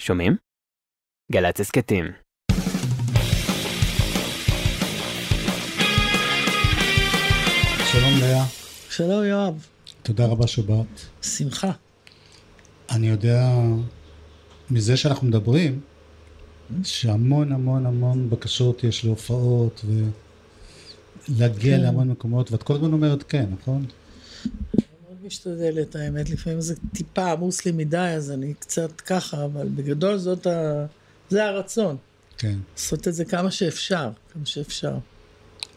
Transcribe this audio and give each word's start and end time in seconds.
שומעים? 0.00 0.36
גל"צ 1.32 1.60
הסכתים. 1.60 2.04
שלום 7.92 8.20
לאה, 8.20 8.44
שלום 8.90 9.24
יואב, 9.24 9.66
תודה 10.02 10.26
רבה 10.26 10.46
שבאת. 10.46 11.00
שמחה. 11.22 11.72
אני 12.90 13.08
יודע 13.08 13.48
מזה 14.70 14.96
שאנחנו 14.96 15.26
מדברים, 15.26 15.80
שהמון 16.84 17.52
המון 17.52 17.86
המון 17.86 18.30
בקשות 18.30 18.84
יש 18.84 19.04
להופעות 19.04 19.84
ולהגיע 21.28 21.76
כן. 21.76 21.82
להמון 21.82 22.08
מקומות, 22.10 22.52
ואת 22.52 22.62
כל 22.62 22.74
הזמן 22.74 22.92
אומרת 22.92 23.22
כן, 23.22 23.46
נכון? 23.60 23.86
משתדלת 25.26 25.96
האמת, 25.96 26.30
לפעמים 26.30 26.60
זה 26.60 26.74
טיפה 26.94 27.32
עמוס 27.32 27.64
לי 27.64 27.72
מדי, 27.72 27.98
אז 27.98 28.30
אני 28.30 28.54
קצת 28.54 29.00
ככה, 29.00 29.44
אבל 29.44 29.68
בגדול 29.68 30.18
זאת 30.18 30.46
ה... 30.46 30.86
זה 31.30 31.44
הרצון. 31.44 31.96
כן. 32.38 32.58
לעשות 32.76 33.08
את 33.08 33.14
זה 33.14 33.24
כמה 33.24 33.50
שאפשר, 33.50 34.10
כמה 34.32 34.46
שאפשר. 34.46 34.98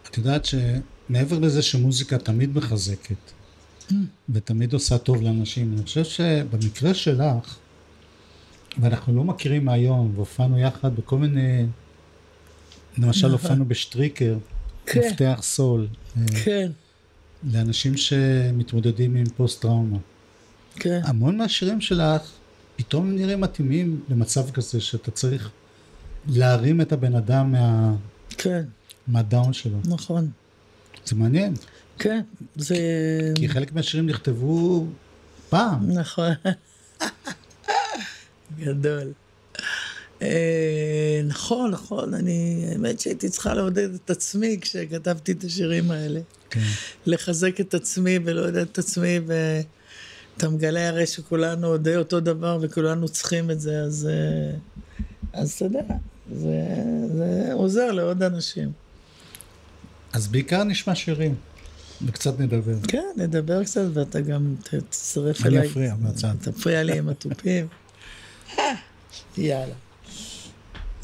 את 0.10 0.18
יודעת 0.18 0.46
שמעבר 0.46 1.40
לזה 1.40 1.62
שמוזיקה 1.62 2.18
תמיד 2.18 2.58
מחזקת, 2.58 3.32
ותמיד 4.30 4.74
עושה 4.74 4.98
טוב 4.98 5.22
לאנשים, 5.22 5.74
אני 5.74 5.84
חושב 5.84 6.04
שבמקרה 6.04 6.94
שלך, 6.94 7.58
ואנחנו 8.82 9.16
לא 9.16 9.24
מכירים 9.24 9.66
מהיום, 9.66 10.12
והופענו 10.16 10.60
יחד 10.60 10.96
בכל 10.96 11.18
מיני, 11.18 11.66
למשל 12.98 13.28
נכון. 13.28 13.32
הופענו 13.32 13.66
בשטריקר, 13.66 14.38
כן. 14.86 15.00
מפתח 15.00 15.40
סול, 15.44 15.88
אה, 16.18 16.24
כן, 16.44 16.72
לאנשים 17.54 17.98
שמתמודדים 17.98 19.16
עם 19.16 19.26
פוסט 19.38 19.62
טראומה. 19.62 19.98
כן, 20.76 21.02
המון 21.04 21.38
מהשירים 21.38 21.82
שלך 21.82 22.22
פתאום 22.76 23.16
נראים 23.16 23.42
מתאימים 23.42 24.02
למצב 24.10 24.52
כזה 24.52 24.82
שאתה 24.82 25.12
צריך 25.12 25.50
להרים 26.28 26.82
את 26.82 26.92
הבן 26.92 27.16
אדם 27.16 27.52
מה, 27.52 27.96
כן, 28.30 28.64
מהדאון 29.08 29.54
שלו. 29.54 29.78
נכון. 29.86 30.30
זה 31.06 31.16
מעניין, 31.16 31.54
כן, 32.00 32.22
זה... 32.56 32.76
כי 33.36 33.50
חלק 33.50 33.74
מהשירים 33.74 34.10
נכתבו 34.10 34.86
פעם. 35.50 35.92
נכון. 35.92 36.32
גדול. 38.60 39.12
אה, 40.22 41.22
נכון, 41.26 41.72
נכון, 41.72 42.14
אני, 42.14 42.66
האמת 42.72 43.00
שהייתי 43.00 43.30
צריכה 43.30 43.54
לעודד 43.54 43.94
את 43.94 44.10
עצמי 44.10 44.58
כשכתבתי 44.62 45.32
את 45.32 45.44
השירים 45.44 45.92
האלה. 45.92 46.20
כן. 46.56 46.62
לחזק 47.06 47.62
את 47.62 47.74
עצמי 47.74 48.20
ולעודד 48.24 48.58
את 48.58 48.78
עצמי, 48.78 49.20
ואתה 49.26 50.50
מגלה 50.50 50.88
הרי 50.88 51.08
שכולנו 51.08 51.78
די 51.78 51.96
אותו 51.96 52.20
דבר 52.20 52.58
וכולנו 52.62 53.10
צריכים 53.10 53.52
את 53.52 53.62
זה, 53.62 53.82
אז, 53.82 54.10
אה, 54.12 54.58
אז 55.34 55.52
אתה 55.52 55.66
יודע, 55.66 55.84
זה, 56.36 56.62
זה 57.16 57.50
עוזר 57.54 57.92
לעוד 57.92 58.24
אנשים. 58.24 58.72
אז 60.14 60.28
בעיקר 60.28 60.64
נשמע 60.64 60.96
שירים, 60.96 61.36
וקצת 62.06 62.40
נדבר. 62.40 62.74
כן, 62.88 63.08
נדבר 63.18 63.64
קצת 63.64 63.86
ואתה 63.94 64.22
גם 64.22 64.56
תצטרף 64.64 65.46
אני 65.46 65.58
אליי. 65.58 65.68
אפריע 65.68 65.96
מהצד. 66.00 66.34
תפריע 66.42 66.84
לי 66.84 66.98
עם 66.98 67.10
התופים. 67.10 67.68
יאללה. 69.38 69.74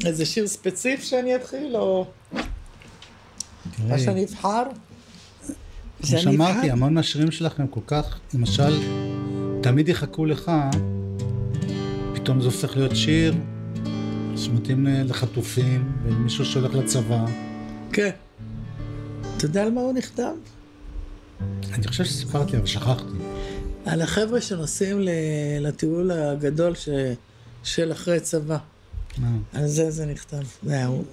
איזה 0.05 0.25
שיר 0.25 0.47
ספציפי 0.47 1.03
שאני 1.05 1.35
אתחיל, 1.35 1.75
או 1.75 2.07
מה 3.87 3.99
שאני 3.99 4.25
אבחר? 4.25 4.63
כמו 6.01 6.19
שאמרתי? 6.19 6.71
המון 6.71 6.93
מהשירים 6.93 7.31
שלך 7.31 7.59
הם 7.59 7.67
כל 7.67 7.79
כך, 7.87 8.19
למשל, 8.33 8.79
תמיד 9.63 9.89
יחכו 9.89 10.25
לך, 10.25 10.51
פתאום 12.15 12.41
זה 12.41 12.45
הופך 12.45 12.77
להיות 12.77 12.95
שיר 12.95 13.33
שמתאים 14.37 14.85
ל- 14.87 15.09
לחטופים, 15.09 15.91
ולמישהו 16.03 16.45
שהולך 16.45 16.75
לצבא. 16.75 17.25
כן. 17.93 18.09
אתה 19.37 19.45
יודע 19.45 19.63
על 19.63 19.71
מה 19.71 19.81
הוא 19.81 19.93
נכתב? 19.93 20.31
אני 21.73 21.87
חושב 21.87 22.03
שסיפרתי, 22.03 22.57
אבל 22.57 22.65
שכחתי. 22.65 23.05
על 23.85 24.01
החבר'ה 24.01 24.41
שנוסעים 24.41 24.99
ל- 24.99 25.09
לטיול 25.59 26.11
הגדול 26.11 26.75
ש... 26.75 26.89
של 27.63 27.91
אחרי 27.91 28.19
צבא. 28.19 28.57
אה, 29.23 29.27
על 29.53 29.67
זה 29.67 29.91
זה 29.91 30.05
נכתב. 30.05 30.41
זה 30.63 30.73
היה, 30.73 30.85
הוא 30.87 31.03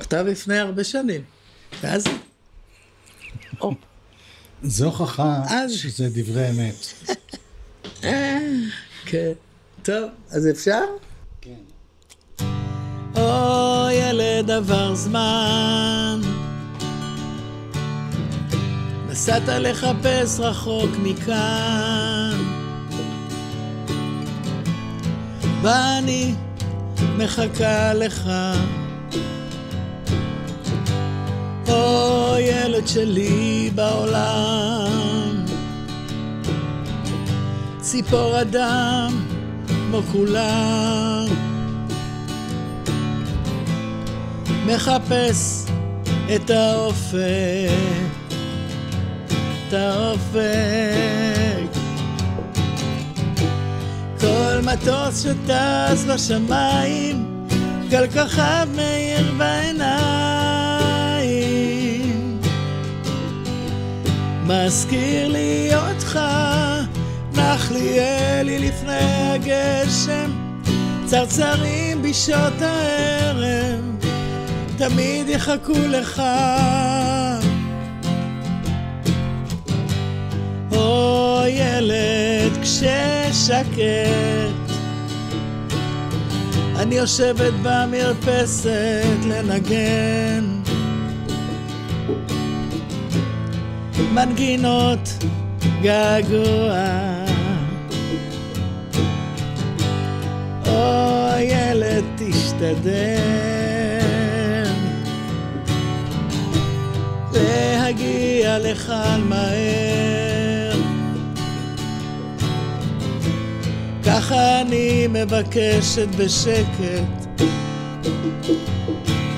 כתב 0.00 0.24
לפני 0.28 0.58
הרבה 0.58 0.84
שנים. 0.84 1.20
ואז... 1.82 2.04
זו 4.68 4.84
הוכחה 4.86 5.42
אז- 5.48 5.72
שזה 5.72 6.08
דברי 6.12 6.50
אמת. 6.50 6.86
כן. 9.06 9.32
טוב, 9.82 10.02
אז 10.30 10.48
אפשר? 10.48 10.80
כן. 11.40 12.44
או 13.16 13.86
ילד 13.92 14.50
עבר 14.50 14.94
זמן 14.94 16.20
נסעת 19.10 19.48
לחפש 19.48 20.40
רחוק 20.40 20.90
מכאן 21.02 22.38
ואני 25.62 26.34
מחכה 27.16 27.94
לך 27.94 28.30
או 31.68 32.34
ילד 32.38 32.86
שלי 32.86 33.70
בעולם 33.74 35.44
ציפור 37.80 38.40
אדם 38.40 39.26
כמו 39.66 40.02
כולם 40.12 41.26
מחפש 44.66 45.66
את 46.34 46.50
האופק, 46.50 47.16
את 49.68 49.72
האופק. 49.72 50.46
כל 54.20 54.60
מטוס 54.62 55.22
שטס 55.22 56.04
בשמיים, 56.04 57.46
כל 57.90 58.06
כוכב 58.06 58.68
מאיר 58.76 59.32
בעיניים. 59.38 60.55
מזכיר 64.46 65.28
לי 65.28 65.70
אותך, 65.74 66.20
נחליאלי 67.32 68.58
לפני 68.58 69.32
הגשם, 69.34 70.30
צרצרים 71.04 72.02
בשעות 72.02 72.62
הערב. 72.62 73.80
תמיד 74.78 75.28
יחכו 75.28 75.78
לך. 75.88 76.22
או 80.72 81.42
ילד 81.48 82.52
כששקט, 82.62 83.76
אני 86.76 86.94
יושבת 86.94 87.52
במרפסת 87.62 89.16
לנגן 89.24 90.55
מנגינות 94.12 95.24
געגוע. 95.82 96.86
או 100.66 101.28
ילד 101.40 102.04
תשתדל 102.16 103.56
להגיע 107.32 108.58
לכאן 108.58 109.20
מהר. 109.28 110.76
ככה 114.04 114.60
אני 114.60 115.06
מבקשת 115.10 116.08
בשקט 116.16 117.26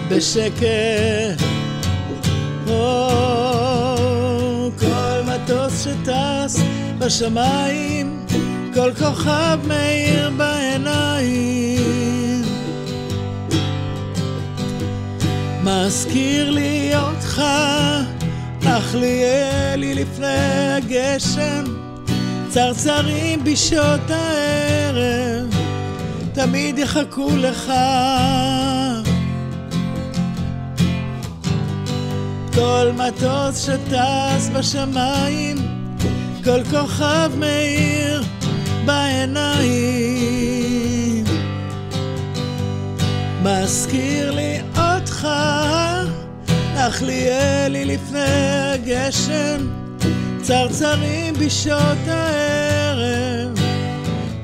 בשקט. 0.08 1.42
כל 2.66 3.47
מטוס 5.48 5.84
שטס 5.84 6.62
בשמיים 6.98 8.26
כל 8.74 8.90
כוכב 8.98 9.58
מאיר 9.68 10.30
בעיניים 10.30 11.82
מזכיר 15.64 16.50
לי 16.50 16.92
אותך, 16.96 17.42
נחליאלי 18.62 19.94
לפני 19.94 20.72
הגשם, 20.76 21.64
צרצרים 22.48 23.44
בשעות 23.44 24.10
הערב, 24.10 25.54
תמיד 26.32 26.78
יחכו 26.78 27.36
לך. 27.36 27.72
כל 32.58 32.90
מטוס 32.94 33.66
שטס 33.66 34.50
בשמיים, 34.54 35.56
כל 36.44 36.64
כוכב 36.64 37.30
מאיר 37.38 38.22
בעיניים. 38.84 40.08
מזכיר 43.42 44.30
לי 44.30 44.60
אותך, 44.76 45.28
אך 46.76 47.02
ליהיה 47.02 47.68
לי 47.68 47.84
לפני 47.84 48.70
הגשם, 48.74 49.68
צרצרים 50.42 51.34
בשעות 51.34 52.08
הערב, 52.08 53.58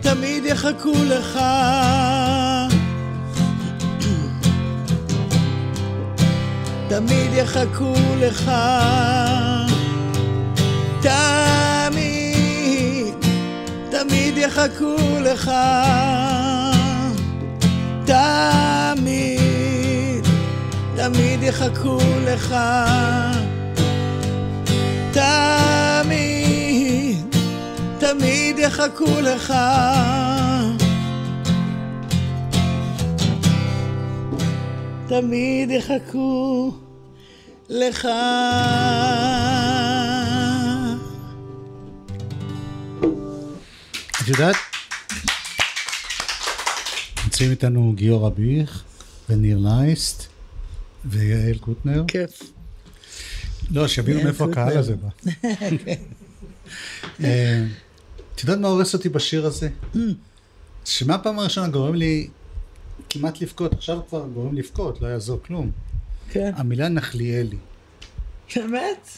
תמיד 0.00 0.44
יחכו 0.44 0.94
לך. 1.04 1.40
תמיד 6.94 7.32
יחכו 7.32 7.94
לך. 8.20 8.50
תמיד, 11.02 12.24
תמיד 13.90 14.36
יחכו 14.36 14.96
לך. 15.20 15.50
תמיד, 18.04 19.44
תמיד 20.96 21.42
יחכו 21.42 21.98
לך. 22.24 22.54
תמיד, 25.12 26.26
תמיד 27.98 28.58
יחכו 28.58 29.20
לך. 29.20 29.54
תמיד 35.08 35.70
יחכו 35.70 36.83
לך. 37.68 38.08
את 44.22 44.28
יודעת? 44.28 44.56
נמצאים 47.24 47.50
איתנו 47.50 47.92
גיורא 47.96 48.30
ביך 48.30 48.82
וניר 49.28 49.58
לייסט 49.58 50.26
ויעל 51.04 51.58
קוטנר. 51.58 52.04
כיף. 52.08 52.42
לא, 53.70 53.88
שיבינו 53.88 54.22
מאיפה 54.22 54.44
הקהל. 54.44 54.78
הזה 54.78 54.96
בא. 54.96 55.08
אה, 57.24 57.64
את 58.34 58.40
יודעת 58.42 58.58
מה 58.58 58.68
הורס 58.68 58.94
אותי 58.94 59.08
בשיר 59.08 59.46
הזה? 59.46 59.68
שמהפעם 60.84 61.38
הראשונה 61.38 61.68
גורם 61.68 61.94
לי 61.94 62.28
כמעט 63.10 63.40
לבכות, 63.40 63.72
עכשיו 63.72 64.00
כבר 64.08 64.26
גורם 64.34 64.54
לבכות, 64.54 65.00
לא 65.00 65.06
יעזור 65.06 65.40
כלום. 65.46 65.70
כן. 66.30 66.50
המילה 66.56 66.88
נחליאלי. 66.88 67.56
באמת? 68.56 69.08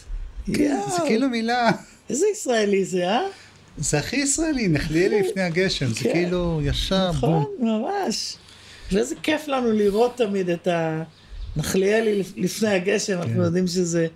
כן, 0.54 0.78
זה. 0.90 0.96
כאילו 1.06 1.28
מילה, 1.28 1.70
איזה 2.10 2.26
ישראלי 2.32 2.84
זה, 2.84 3.08
אה? 3.08 3.20
זה 3.78 3.98
הכי 3.98 4.16
ישראלי, 4.16 4.68
נחליאלי 4.68 5.22
לפני 5.22 5.42
הגשם, 5.42 5.86
זה 5.86 6.00
כן. 6.00 6.12
כאילו 6.12 6.60
ישר 6.64 7.10
נכון, 7.10 7.44
בום. 7.58 7.82
ממש. 7.82 8.36
ואיזה 8.92 9.14
כיף 9.22 9.48
לנו 9.48 9.72
לראות 9.72 10.16
תמיד 10.16 10.50
את 10.50 10.68
הנחליאלי 11.56 12.18
לפ- 12.20 12.32
לפני 12.36 12.68
הגשם, 12.68 13.22
אנחנו 13.22 13.42
יודעים 13.42 13.66
שזה... 13.66 14.06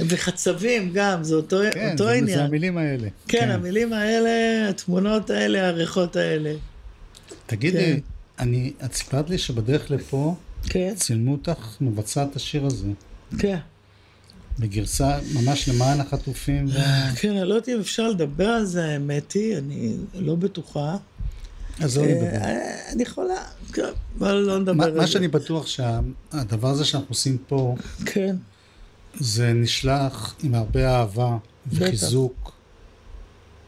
בחצבים 0.00 0.90
גם, 0.94 1.24
זה 1.24 1.34
אותו 1.34 1.56
כן, 1.72 1.90
אותו 1.92 2.04
זה- 2.04 2.10
זה 2.10 2.16
עניין. 2.16 2.38
המילים 2.40 2.78
האלה. 2.78 3.08
כן, 3.28 3.50
המילים 3.50 3.92
האלה, 3.92 4.30
התמונות 4.68 5.30
האלה, 5.30 5.64
העריכות 5.64 6.16
האלה. 6.16 6.52
תגידי, 7.46 7.78
כן. 7.94 7.98
אני, 8.38 8.72
את 8.84 8.94
סיפרת 8.94 9.30
לי 9.30 9.38
שבדרך 9.38 9.90
לפה 9.90 10.34
כן, 10.62 10.94
צילמו 10.96 11.32
אותך 11.32 11.76
מבצעת 11.80 12.30
את 12.30 12.36
השיר 12.36 12.66
הזה, 12.66 12.88
כן. 13.38 13.58
בגרסה 14.58 15.18
ממש 15.34 15.68
למען 15.68 16.00
החטופים. 16.00 16.66
ו... 16.66 16.78
כן, 17.16 17.36
אני 17.36 17.48
לא 17.48 17.54
יודעת 17.54 17.68
אם 17.68 17.80
אפשר 17.80 18.08
לדבר 18.08 18.48
על 18.48 18.64
זה, 18.64 18.84
האמת 18.84 19.32
היא, 19.32 19.56
אני 19.58 19.96
לא 20.14 20.34
בטוחה. 20.34 20.96
אז 21.80 21.98
לא 21.98 22.04
נדבר. 22.04 22.26
אה, 22.26 22.92
אני 22.92 23.02
יכולה, 23.02 23.34
כן, 23.72 23.82
אבל 24.18 24.34
לא 24.34 24.58
נדבר 24.58 24.84
על 24.84 24.92
זה. 24.92 24.98
מה 24.98 25.06
שאני 25.06 25.28
בטוח 25.28 25.66
שהדבר 25.66 26.68
הזה 26.68 26.84
שאנחנו 26.84 27.08
עושים 27.08 27.38
פה, 27.48 27.76
כן, 28.06 28.36
זה 29.14 29.52
נשלח 29.52 30.34
עם 30.42 30.54
הרבה 30.54 30.88
אהבה. 30.88 31.36
וחיזוק 31.72 32.52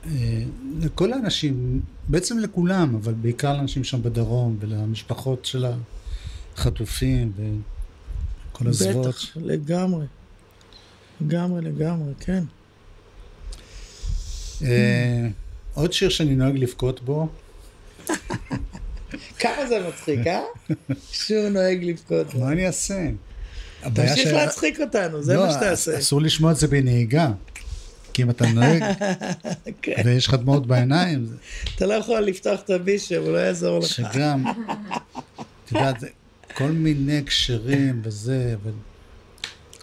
אה, 0.07 0.43
לכל 0.81 1.13
האנשים, 1.13 1.81
בעצם 2.09 2.39
לכולם, 2.39 2.95
אבל 2.95 3.13
בעיקר 3.13 3.57
לאנשים 3.57 3.85
שם 3.85 4.03
בדרום 4.03 4.57
ולמשפחות 4.61 5.45
של 5.45 5.65
החטופים 6.55 7.33
וכל 8.53 8.67
הזוועות. 8.69 9.07
בטח, 9.07 9.37
לגמרי. 9.37 10.07
לגמרי, 11.21 11.63
לגמרי, 11.63 12.13
כן. 12.21 12.45
אה, 14.63 15.29
עוד 15.75 15.93
שיר 15.93 16.09
שאני 16.09 16.35
נוהג 16.35 16.57
לבכות 16.59 17.01
בו, 17.01 17.29
כמה 19.41 19.67
זה 19.69 19.89
מצחיק, 19.89 20.27
אה? 20.27 20.41
שהוא 21.13 21.49
נוהג 21.49 21.85
לבכות. 21.85 22.35
מה 22.35 22.53
אני 22.53 22.67
אעשה? 22.67 23.09
תמשיך 23.95 24.33
להצחיק 24.33 24.81
אותנו, 24.81 25.23
זה 25.23 25.35
לא, 25.35 25.47
מה 25.47 25.53
שתעשה. 25.53 25.99
אסור 25.99 26.21
לשמוע 26.21 26.53
את 26.53 26.57
זה 26.57 26.69
בנהיגה. 26.69 27.31
כי 28.13 28.23
אם 28.23 28.31
אתה 28.31 28.47
נוהג 28.47 28.83
כן. 29.83 30.03
ויש 30.05 30.27
לך 30.27 30.35
דמעות 30.35 30.67
בעיניים, 30.67 31.27
אתה 31.77 31.87
לא 31.87 31.95
יכול 31.95 32.21
לפתוח 32.21 32.61
את 32.61 32.71
הבישב, 32.71 33.23
הוא 33.25 33.33
לא 33.33 33.39
יעזור 33.39 33.79
לך. 33.79 33.87
שגם, 33.87 34.45
את 35.65 35.73
יודעת, 35.73 35.97
כל 36.61 36.73
מיני 36.73 37.19
הקשרים 37.19 38.01
וזה, 38.05 38.57
ו... 38.63 38.71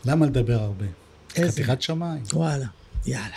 למה 0.06 0.26
לדבר 0.26 0.60
הרבה? 0.62 0.86
איזה? 1.36 1.52
חתיכת 1.52 1.82
שמיים. 1.82 2.24
וואלה, 2.34 2.66
יאללה. 3.06 3.28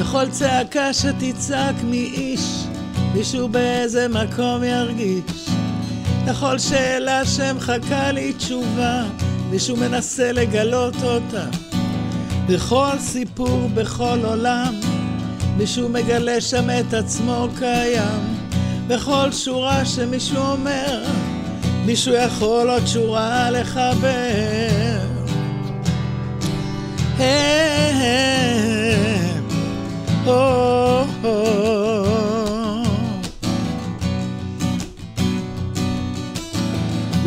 לכל 0.00 0.30
צעקה 0.30 0.92
שתצעק 0.92 1.76
מאיש, 1.84 2.64
מישהו 3.14 3.48
באיזה 3.48 4.08
מקום 4.08 4.64
ירגיש. 4.64 5.53
לכל 6.26 6.58
שאלה 6.58 7.26
שמחכה 7.26 8.12
לי 8.12 8.32
תשובה, 8.32 9.02
מישהו 9.50 9.76
מנסה 9.76 10.32
לגלות 10.32 10.94
אותה. 11.02 11.46
בכל 12.46 12.98
סיפור, 12.98 13.68
בכל 13.74 14.18
עולם, 14.24 14.74
מישהו 15.56 15.88
מגלה 15.88 16.40
שם 16.40 16.70
את 16.70 16.94
עצמו 16.94 17.48
קיים. 17.58 18.36
בכל 18.86 19.32
שורה 19.32 19.84
שמישהו 19.84 20.36
אומר, 20.36 21.04
מישהו 21.86 22.14
יכול 22.14 22.70
עוד 22.70 22.86
שורה 22.86 23.50
לחבר. 23.50 24.98
הם, 27.18 27.84
הו, 30.24 31.04
הו. 31.22 31.83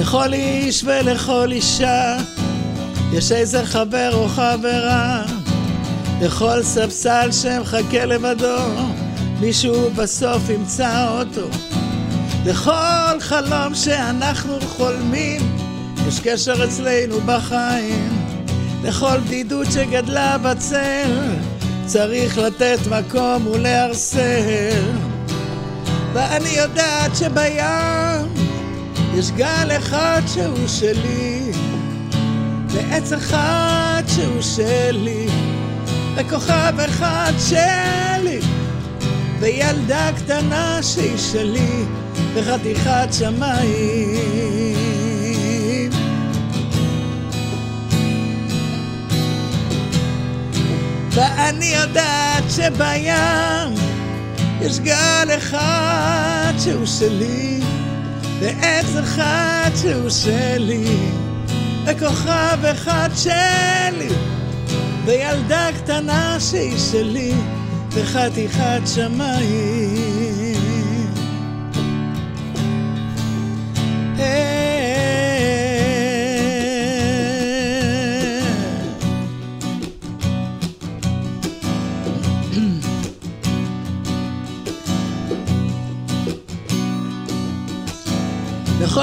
לכל 0.07 0.33
איש 0.33 0.83
ולכל 0.83 1.51
אישה 1.51 2.17
יש 3.13 3.31
איזה 3.31 3.65
חבר 3.65 4.09
או 4.13 4.27
חברה 4.27 5.23
לכל 6.21 6.63
ספסל 6.63 7.29
שמחכה 7.31 8.05
לבדו 8.05 8.57
מישהו 9.39 9.89
בסוף 9.95 10.49
ימצא 10.49 11.07
אותו. 11.19 11.47
לכל 12.45 13.19
חלום 13.19 13.75
שאנחנו 13.75 14.59
חולמים 14.61 15.57
יש 16.07 16.19
קשר 16.19 16.63
אצלנו 16.63 17.19
בחיים. 17.25 18.23
לכל 18.83 19.17
בדידות 19.19 19.67
שגדלה 19.71 20.37
בצל 20.37 21.11
צריך 21.85 22.37
לתת 22.37 22.79
מקום 22.89 23.47
ולהרסל. 23.47 24.83
ואני 26.13 26.49
יודעת 26.49 27.15
שבים 27.15 28.36
יש 29.17 29.31
גל 29.31 29.71
אחד 29.77 30.21
שהוא 30.33 30.67
שלי 30.67 31.51
ועץ 32.67 33.13
אחד 33.13 34.03
שהוא 34.07 34.41
שלי 34.41 35.27
וכוכב 36.15 36.73
אחד 36.85 37.31
שלי 37.49 38.39
וילדה 39.39 40.09
קטנה 40.15 40.79
שהיא 40.83 41.17
שלי 41.17 41.85
וחתיכת 42.33 43.07
שמיים. 43.11 44.17
ואני 51.11 51.65
יודעת 51.65 52.43
שבים 52.49 53.73
יש 54.61 54.79
גל 54.79 55.27
אחד 55.37 56.53
שהוא 56.63 56.85
שלי 56.85 57.61
ועץ 58.39 58.95
אחד 58.99 59.69
שהוא 59.81 60.09
שלי 60.09 60.97
וכוכב 61.85 62.65
אחד 62.71 63.09
שלי 63.15 64.09
וילדה 65.05 65.69
קטנה 65.77 66.37
שהיא 66.39 66.77
שלי 66.91 67.33
וחתיכת 67.91 68.81
שמיים 68.95 69.96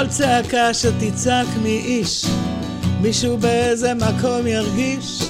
לכל 0.05 0.13
צעקה 0.13 0.75
שתצעק 0.75 1.47
מאיש, 1.63 2.25
מישהו 3.01 3.37
באיזה 3.37 3.95
מקום 3.95 4.47
ירגיש. 4.47 5.23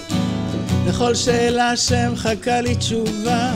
לכל 0.87 1.15
שאלה 1.15 1.77
שמחכה 1.77 2.61
לי 2.61 2.75
תשובה, 2.75 3.53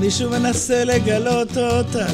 מישהו 0.00 0.30
מנסה 0.30 0.84
לגלות 0.84 1.56
אותה. 1.56 2.06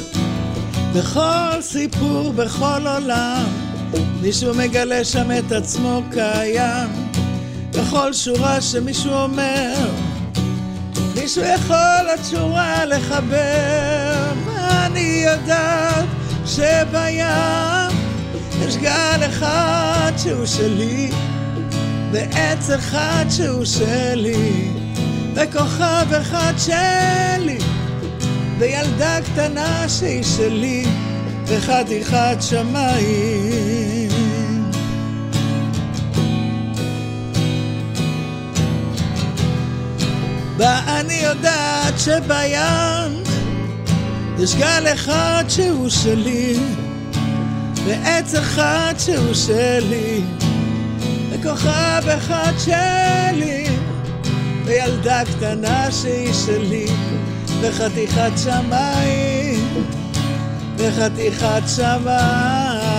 בכל 0.95 1.61
סיפור, 1.61 2.33
בכל 2.33 2.87
עולם, 2.87 3.45
מישהו 4.21 4.55
מגלה 4.55 5.05
שם 5.05 5.31
את 5.39 5.53
עצמו 5.53 6.03
קיים. 6.11 6.89
בכל 7.71 8.13
שורה 8.13 8.61
שמישהו 8.61 9.13
אומר, 9.13 9.75
מישהו 11.15 11.43
יכול 11.43 12.09
עוד 12.09 12.25
שורה 12.31 12.85
לחבר. 12.85 14.33
אני 14.87 15.25
יודעת 15.27 16.05
שבים 16.47 17.78
יש 18.67 18.77
גל 18.77 19.21
אחד 19.27 20.13
שהוא 20.17 20.47
שלי, 20.47 21.11
ועץ 22.13 22.71
אחד 22.71 23.25
שהוא 23.31 23.65
שלי, 23.65 24.71
וכוכב 25.35 26.07
אחד 26.21 26.53
שלי, 26.59 27.59
וילדה 28.59 29.19
קטנה 29.25 29.89
שהיא 29.89 30.23
שלי, 30.23 30.87
וחתיכת 31.47 32.37
שמיים. 32.41 34.09
ואני 40.59 41.15
יודעת 41.15 41.95
שבים 41.99 43.23
יש 44.39 44.55
גל 44.55 44.87
אחד 44.95 45.45
שהוא 45.49 45.89
שלי, 45.89 46.59
ועץ 47.89 48.35
אחד 48.35 48.95
שהוא 48.99 49.35
שלי, 49.35 50.21
וכוכב 51.31 52.03
אחד 52.09 52.53
שלי, 52.59 53.67
וילדה 54.65 55.23
קטנה 55.25 55.93
שהיא 55.93 56.33
שלי, 56.33 56.87
וחתיכת 57.61 58.33
שמיים, 58.45 59.85
וחתיכת 60.77 61.63
שמיים. 61.77 62.99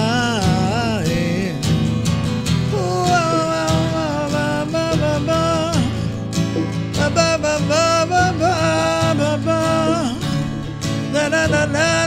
ba 11.62 11.99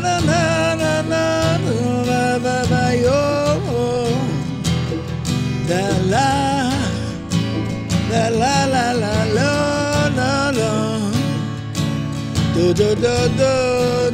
do 12.62 12.72
do 12.74 12.94
do 12.94 13.16
do 13.40 13.54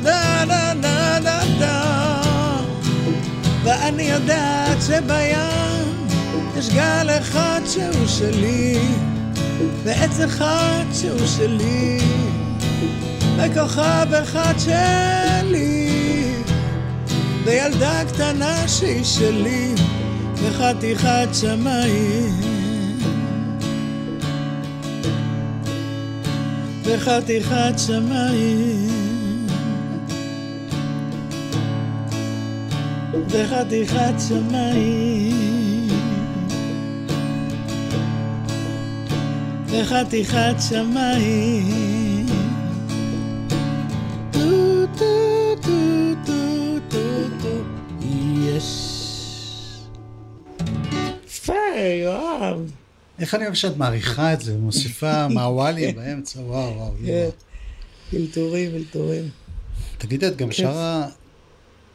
da 0.07 0.45
da 0.50 0.75
da 0.85 1.21
da 1.26 1.38
da 1.61 1.76
ואני 3.64 4.02
יודעת 4.02 4.78
שבים 4.87 5.95
יש 6.59 6.69
גל 6.69 7.11
אחד 7.11 7.61
שהוא 7.67 8.07
שלי 8.07 8.78
ועץ 9.85 10.21
אחד 10.21 10.85
שהוא 10.93 11.26
שלי, 11.26 11.99
וכוכב 13.37 14.07
אחד 14.23 14.55
שלי, 14.59 15.90
וילדה 17.45 18.02
קטנה 18.09 18.69
שהיא 18.69 19.05
שלי, 19.05 19.75
וחתיכת 20.35 21.28
שמיים. 21.33 22.48
וחתיכת 26.88 27.78
שמיים. 27.87 29.47
וחתיכת 33.28 34.14
שמיים. 34.28 35.88
וחתיכת 39.66 40.54
שמיים. 40.68 42.26
טו 44.33 44.87
טו 44.99 45.57
טו 45.62 46.14
טו 46.26 46.78
טו 46.88 46.99
טו 47.40 47.62
יש. 48.42 48.68
יפה, 51.26 51.52
יואב. 52.02 52.77
איך 53.19 53.35
אני 53.35 53.45
אוהב 53.45 53.55
שאת 53.55 53.77
מעריכה 53.77 54.33
את 54.33 54.41
זה, 54.41 54.55
ומוסיפה 54.55 55.29
מוואלים 55.35 55.93
באמצע, 55.93 56.41
וואו, 56.41 56.77
וואו. 56.77 56.93
כן. 57.07 57.29
אלתורים, 58.15 58.75
אלתורים. 58.75 59.29
תגידי, 59.99 60.27
את 60.29 60.37
גם 60.37 60.49
כיף. 60.49 60.57
שרה, 60.57 61.07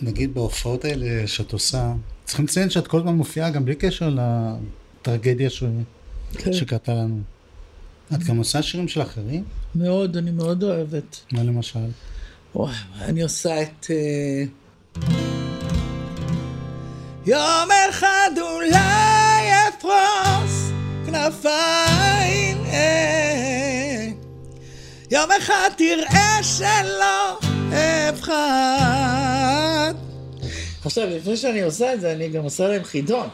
נגיד 0.01 0.33
בהופעות 0.33 0.85
האלה 0.85 1.27
שאת 1.27 1.53
עושה, 1.53 1.93
צריכים 2.25 2.45
לציין 2.45 2.69
שאת 2.69 2.87
כל 2.87 2.97
הזמן 2.99 3.13
מופיעה 3.13 3.49
גם 3.49 3.65
בלי 3.65 3.75
קשר 3.75 4.15
לטרגדיה 5.01 5.49
ש- 5.49 5.63
כן. 6.37 6.53
שקרתה 6.53 6.93
לנו. 6.93 7.19
את 8.13 8.23
גם 8.23 8.37
עושה 8.37 8.61
שירים 8.61 8.87
של 8.87 9.01
אחרים? 9.01 9.43
מאוד, 9.75 10.17
אני 10.17 10.31
מאוד 10.31 10.63
אוהבת. 10.63 11.19
מה 11.31 11.43
למשל? 11.43 11.79
וואי, 12.55 12.73
אני 13.01 13.21
עושה 13.23 13.61
את... 13.61 13.87
אה, 13.89 14.43
יום 17.25 17.69
אחד 17.89 18.31
אולי 18.41 19.49
אפרוס 19.69 20.52
כנפיים, 21.13 22.65
אה, 22.65 24.07
יום 25.11 25.29
אחד 25.37 25.69
תראה 25.77 26.43
שלא 26.43 27.39
אבחר. 28.09 29.91
עכשיו, 30.85 31.07
לפני 31.09 31.37
שאני 31.37 31.61
עושה 31.61 31.93
את 31.93 32.01
זה, 32.01 32.11
אני 32.11 32.29
גם 32.29 32.43
עושה 32.43 32.67
להם 32.67 32.83
חידון. 32.83 33.27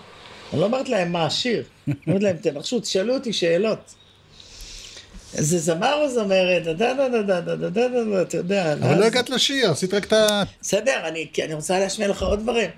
אני 0.54 0.62
לא 0.62 0.66
אומרת 0.66 0.90
להם 0.90 1.12
מה 1.12 1.26
השיר. 1.26 1.64
אני 1.88 1.96
אומרת 2.08 2.24
להם, 2.24 2.38
תנחשו, 2.38 2.80
תשאלו 2.80 3.14
אותי 3.14 3.34
שאלות. 3.34 3.96
זה 5.34 5.60
זמר 5.60 5.94
או 5.94 6.10
זמרת? 6.10 6.64
דה 6.64 6.74
דה 6.74 6.94
דה 6.94 7.10
דה 7.10 7.42
דה 7.42 7.56
דה 7.56 7.70
דה 7.70 7.88
דה, 7.88 8.22
אתה 8.22 8.38
יודע. 8.38 8.74
אבל 8.74 9.00
לא 9.00 9.06
הגעת 9.06 9.30
לשיר, 9.30 9.72
עשית 9.72 9.94
רק 9.94 10.06
את 10.06 10.14
ה... 10.14 10.44
בסדר, 10.62 11.08
אני, 11.08 11.28
רוצה 11.54 11.80
להשמיע 11.80 12.08
לך 12.08 12.24
עוד 12.24 12.40
דברים. 12.40 12.70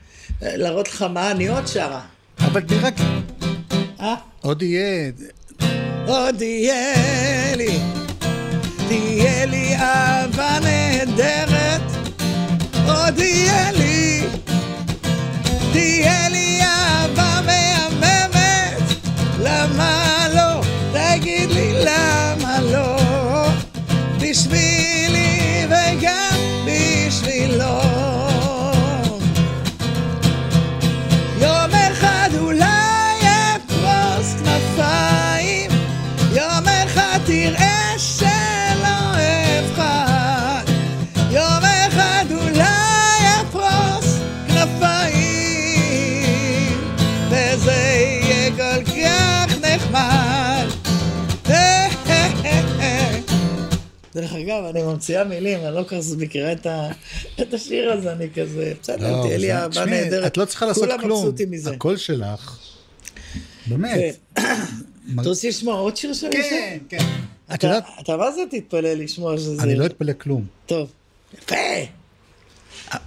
אה, 0.43 0.57
להראות 0.57 0.87
לך 0.87 1.01
מה 1.01 1.31
אני 1.31 1.47
עוד 1.47 1.67
שרה. 1.67 2.01
אבל 2.39 2.61
רק... 2.81 2.93
עוד 4.41 4.61
יהיה... 4.61 5.11
עוד 6.07 6.41
יהיה 6.41 7.55
לי, 7.55 7.79
תהיה 8.87 9.45
לי 9.45 9.75
אהבה 9.75 10.57
נהדרת. 10.63 11.81
עוד 12.87 13.19
יהיה 13.19 13.71
לי, 13.71 14.23
תהיה 15.71 16.29
לי 16.29 16.59
אהבה 16.61 17.39
מהממת. 17.45 18.81
למה 19.39 20.27
לא? 20.35 20.61
תגיד 20.93 21.49
לי 21.49 21.73
למה 21.85 22.61
לא? 22.61 22.97
בשבילי 24.19 25.65
וגם 25.65 26.39
בשבילו. 26.65 27.70
אגב, 54.59 54.65
אני 54.65 54.83
ממציאה 54.83 55.23
מילים, 55.23 55.59
אני 55.65 55.75
לא 55.75 55.83
כך 55.87 55.93
מכירה 56.17 56.51
את 56.51 56.65
ה- 56.65 56.89
את 57.41 57.53
השיר 57.53 57.91
הזה, 57.91 58.11
אני 58.13 58.27
כזה, 58.35 58.73
בסדר, 58.81 59.17
לא, 59.17 59.23
תהיה 59.23 59.37
לי 59.37 59.53
אהבה 59.53 59.85
נהדרת. 59.85 60.25
את 60.31 60.37
לא 60.37 60.45
צריכה 60.45 60.65
לעשות 60.65 60.89
כלום. 61.01 61.33
הקול 61.73 61.97
שלך, 61.97 62.59
באמת. 63.67 64.15
כן. 64.35 64.41
אתה 65.21 65.29
רוצה 65.29 65.47
לשמוע 65.47 65.75
עוד 65.75 65.97
שיר 65.97 66.13
שלי? 66.13 66.31
כן, 66.49 66.77
כן. 66.89 66.97
את 66.97 67.53
אתה- 67.53 67.67
יודעת, 67.67 67.83
אתה 67.99 68.17
מה 68.17 68.31
זה 68.31 68.41
תתפלא 68.51 68.93
לשמוע 68.93 69.37
שזה... 69.37 69.63
אני 69.63 69.75
לא 69.75 69.85
אתפלא 69.85 70.13
כלום. 70.13 70.45
טוב. 70.65 70.89
יפה. 71.37 71.55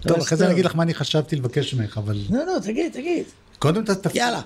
טוב, 0.01 0.19
אחרי 0.19 0.39
זה 0.39 0.45
אני. 0.45 0.53
אגיד 0.53 0.65
לך 0.65 0.77
מה 0.77 0.83
אני 0.83 0.95
חשבתי 0.95 1.37
לבקש 1.37 1.75
ממך, 1.75 1.99
אבל 1.99 2.17
לא, 2.31 2.47
לא, 2.47 2.59
תגיד, 2.63 2.93
תגיד. 2.93 3.25
קודם 3.59 3.85
ת... 3.85 3.91
ת- 3.91 4.15
יאללה. 4.15 4.41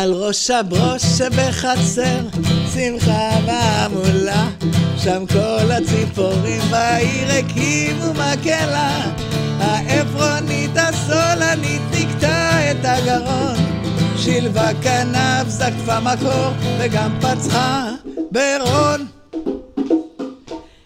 על 0.00 0.12
ראש 0.12 0.50
הברוש 0.50 1.02
שבחצר, 1.02 2.20
שמחה 2.74 3.30
והמולה, 3.46 4.48
שם 4.96 5.24
כל 5.32 5.72
הציפורים 5.72 6.62
בעיר 6.70 7.28
הקימו 7.30 8.12
מקהלה. 8.12 9.12
העפרונית 9.58 10.70
השמאלנית 10.76 11.82
נקטע 11.92 12.70
את 12.70 12.76
הגרון, 12.82 13.56
שילבה 14.16 14.68
כנף, 14.82 15.48
זקפה 15.48 16.00
מקור, 16.00 16.50
וגם 16.78 17.18
פצחה 17.20 17.90
ברון. 18.30 19.06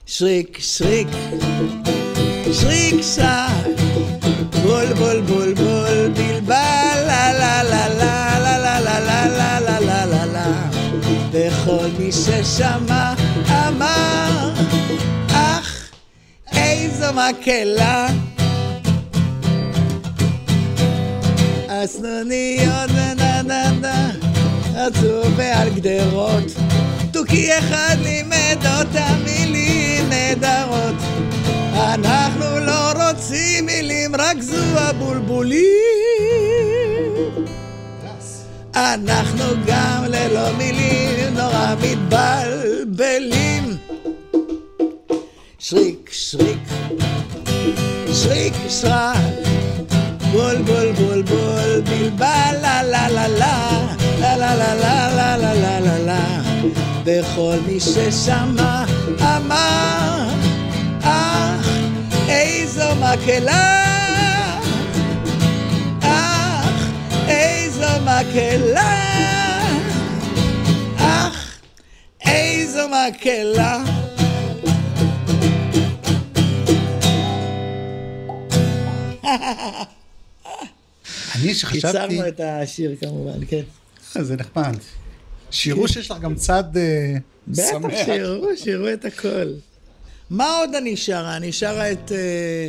שריק, 0.06 0.58
שריק, 0.60 1.08
שריק, 2.52 2.94
שק, 3.02 3.82
בול, 4.62 4.92
בול, 4.92 5.20
בול, 5.20 5.54
בול, 5.54 6.08
בלבל, 6.08 6.85
מי 12.58 12.62
ששמע 12.62 13.14
אמר, 13.50 14.52
אך, 15.30 15.90
איזו 16.52 17.06
מקהלה. 17.12 18.06
הסנוניות 21.68 22.90
נה 23.16 24.10
רצו 24.74 25.36
ועל 25.36 25.68
גדרות. 25.68 26.52
תוכי 27.12 27.58
אחד 27.58 27.96
לימד 28.02 28.66
אותה 28.78 29.06
מילים 29.24 30.08
נהדרות. 30.08 30.94
אנחנו 31.74 32.58
לא 32.58 32.92
רוצים 32.92 33.66
מילים, 33.66 34.16
רק 34.16 34.40
זו 34.40 34.78
הבולבולים 34.78 35.96
אנחנו 38.76 39.44
גם 39.66 40.04
ללא 40.08 40.52
מילים 40.58 41.34
נורא 41.34 41.74
מתבלבלים. 41.82 43.76
שריק 45.58 46.10
שריק 46.12 46.68
שריק 48.12 48.54
שרק. 48.68 49.16
בול 50.32 50.56
בול 50.56 50.92
בול 50.92 51.22
בול 51.22 51.80
בלבל 51.80 52.56
לה 52.62 52.82
לה 52.82 53.08
לה 53.08 53.28
לה. 53.28 53.86
לה 54.20 54.36
לה 54.36 54.54
לה 54.54 54.74
לה 54.74 55.36
לה 55.36 55.54
לה 55.54 55.80
לה 55.80 55.98
לה 55.98 56.42
וכל 57.04 57.56
מי 57.66 57.80
ששמע 57.80 58.84
אמר 59.20 60.28
אך 61.02 61.68
איזו 62.28 62.94
מקהלה 62.94 63.85
מקהלה 68.06 69.62
אך 70.96 71.60
איזו 72.26 72.88
מקהלה 72.88 73.84
אני 81.34 81.54
שחשבתי, 81.54 81.86
קיצרנו 81.86 82.28
את 82.28 82.40
השיר 82.40 82.96
כמובן, 83.00 83.46
כן. 83.48 83.62
אה, 84.16 84.24
זה 84.24 84.36
נחמד. 84.36 84.76
שיראו 85.50 85.88
שיש 85.88 86.10
לך 86.10 86.20
גם 86.20 86.34
צד 86.34 86.76
אה, 86.76 87.16
בטח 87.48 87.62
שמח. 87.70 87.90
שיראו, 88.04 88.56
שיראו 88.56 88.92
את 88.92 89.04
הכל. 89.04 89.52
מה 90.30 90.56
עוד 90.58 90.74
אני 90.74 90.96
שרה? 90.96 91.36
אני 91.36 91.52
שרה 91.52 91.92
את... 91.92 92.12
אה, 92.12 92.68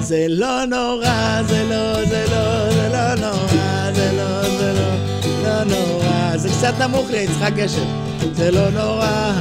זה 0.00 0.26
לא 0.28 0.64
נורא, 0.64 1.42
זה 1.48 1.64
לא, 1.64 2.04
זה 2.04 2.24
לא, 2.30 2.72
זה 2.72 2.88
לא 2.88 3.14
נורא, 3.14 3.92
זה 3.94 4.12
לא, 4.12 4.42
זה 4.42 4.72
לא, 4.72 4.94
לא 5.42 5.64
נורא. 5.64 6.36
זה 6.36 6.48
קצת 6.48 6.74
נמוך 6.80 7.10
לי, 7.10 7.18
יצחק 7.18 7.52
גשם. 7.56 7.84
זה 8.32 8.50
לא 8.50 8.70
נורא, 8.70 9.32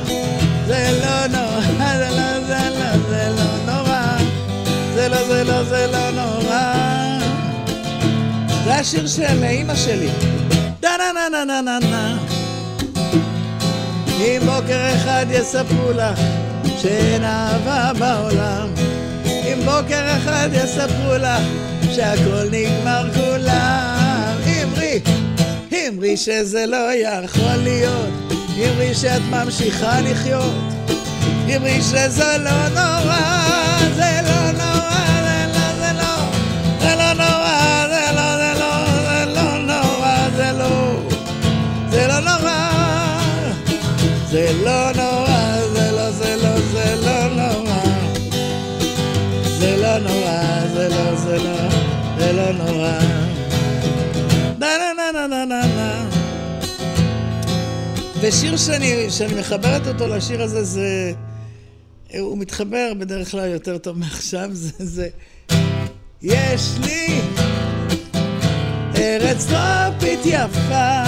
זה 0.68 1.00
לא 1.04 1.28
נורא, 1.28 1.62
זה 2.02 2.10
לא, 2.10 2.40
זה 2.48 2.70
לא, 2.80 3.10
זה 3.10 3.30
לא 3.38 3.74
נורא. 3.74 4.18
זה 4.96 5.10
לא, 5.10 5.28
זה 5.28 5.44
לא, 5.44 5.64
זה 5.64 5.88
לא 5.92 6.12
נורא. 6.12 6.74
זה 8.64 8.76
השיר 8.76 9.08
של 9.08 9.44
אימא 9.44 9.76
שלי. 9.76 10.10
דה 10.80 10.90
נה 10.98 11.30
נה 11.30 11.30
נה 11.30 11.46
נה 11.46 11.62
נה 11.62 11.80
נה 11.80 12.18
אם 14.20 14.42
בוקר 14.46 14.96
אחד 14.96 15.26
יספרו 15.30 15.92
לך 15.92 16.20
שאין 16.78 17.24
אהבה 17.24 17.92
בעולם 18.00 18.91
אם 19.54 19.60
בוקר 19.66 20.18
אחד 20.18 20.50
יספרו 20.54 21.14
לך 21.14 21.44
שהכל 21.96 22.46
נגמר 22.52 23.14
כולם. 23.14 24.36
אמרי, 24.64 25.00
אמרי 25.90 26.18
שזה 26.18 26.66
לא 26.66 26.94
יכול 26.94 27.56
להיות. 27.64 28.10
אמרי 28.58 28.96
שאת 28.96 29.22
ממשיכה 29.30 30.02
לחיות. 30.02 30.54
אמרי 31.56 31.82
שזה 31.82 32.38
לא 32.38 32.68
נורא 32.70 33.78
זה 33.96 34.20
לא 34.24 34.52
נורא 34.52 35.06
זה 35.24 35.46
לא 35.54 35.74
זה 35.80 35.92
לא. 35.94 36.16
זה 36.82 36.96
לא 36.96 37.14
נורא 37.14 37.88
זה 37.88 38.12
לא 38.16 38.38
זה 38.38 38.54
לא 38.60 38.86
זה 39.12 39.26
לא 39.26 39.58
נורא 39.60 40.30
זה 40.36 40.52
לא. 40.52 41.02
זה 41.92 42.08
לא 42.08 42.20
נורא 42.20 42.72
זה 44.32 44.52
לא 44.64 44.92
נורא, 44.92 45.01
ושיר 58.22 58.58
שאני, 58.58 59.10
שאני 59.10 59.40
מחברת 59.40 59.88
אותו 59.88 60.08
לשיר 60.08 60.42
הזה, 60.42 60.64
זה... 60.64 61.14
הוא 62.20 62.38
מתחבר 62.38 62.92
בדרך 63.00 63.32
כלל 63.32 63.50
יותר 63.50 63.78
טוב 63.78 63.98
מעכשיו, 63.98 64.50
זה... 64.54 64.72
זה 64.80 65.08
יש 66.22 66.72
לי 66.84 67.22
ארץ 68.96 69.46
טרופית 69.46 70.20
יפה 70.26 71.04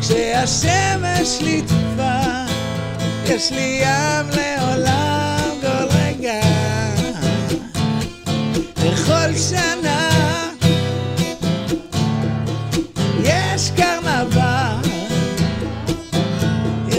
כשהשמש 0.00 1.38
ליטפה, 1.40 2.20
יש 3.26 3.52
לי 3.52 3.82
ים 3.82 4.26
לעולם 4.36 5.50
כל 5.60 5.96
רגע. 5.96 6.40
בכל 8.76 9.34
שנה 9.50 10.03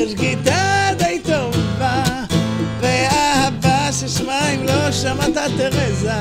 יש 0.05 0.13
גיטרה 0.13 0.91
די 0.97 1.19
טובה, 1.23 2.03
ואהבה 2.79 3.91
ששמה 3.91 4.49
אם 4.49 4.63
לא 4.63 4.91
שמעת 4.91 5.37
תרזה. 5.57 6.11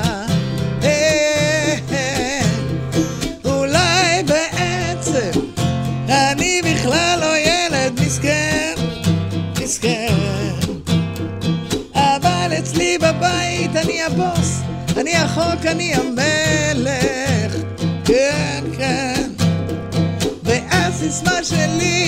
אולי 3.44 4.23
בעצם 4.27 5.40
אני 6.09 6.62
בכלל 6.64 7.18
לא 7.20 7.37
ילד 7.38 8.01
מסכן, 8.01 8.75
מסכן. 9.62 10.14
אבל 11.94 12.53
אצלי 12.59 12.99
בבית 12.99 13.77
אני 13.77 14.03
הבוס, 14.03 14.61
אני 14.97 15.16
החוק, 15.16 15.66
אני 15.66 15.94
המלך, 15.94 17.53
כן, 18.05 18.64
כן. 18.79 19.31
והסיסמה 20.44 21.44
שלי 21.44 22.04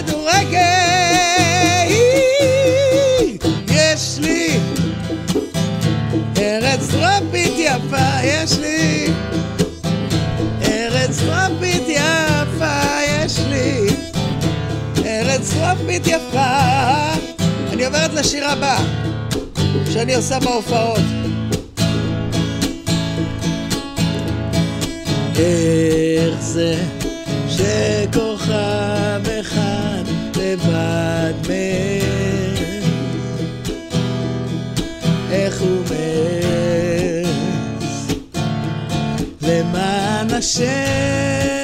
וכדורגל. 0.00 0.60
יש 3.68 4.18
לי 4.18 4.58
ארץ 6.38 6.90
טרופית 6.90 7.52
יפה, 7.58 8.24
יש 8.24 8.58
לי 8.58 9.06
ארץ 10.62 11.18
טרופית 11.20 11.88
יפה 11.88 12.80
יש 13.06 13.38
לי, 13.48 13.86
ארץ 15.04 15.54
טרופית 15.54 16.06
יפה. 16.06 16.56
אני 17.72 17.84
עוברת 17.84 18.14
לשיר 18.14 18.48
הבא, 18.48 18.78
שאני 19.92 20.14
עושה 20.14 20.40
בהופעות. 20.40 21.00
איך 25.36 26.40
זה 26.40 26.74
שכוכב 27.48 28.50
אחד 28.50 28.99
לבד 30.52 31.34
מת? 31.40 32.00
איך 35.30 35.60
הוא 35.60 35.82
מת? 35.84 37.26
למען 39.42 40.30
השם 40.30 41.59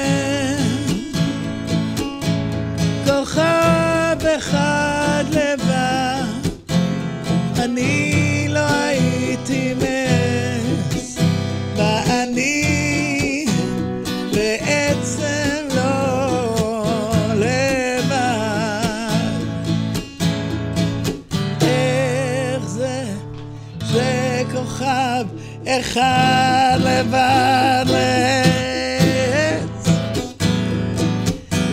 אחד 25.96 26.78
לבד 26.80 27.84
מעז, 27.86 29.88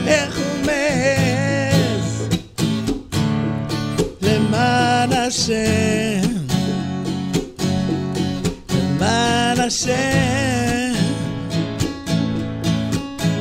איך 0.08 0.38
הוא 0.38 0.66
מעז, 0.66 2.28
למען 4.22 5.12
השם, 5.12 6.22
למען 8.74 9.60
השם, 9.60 10.94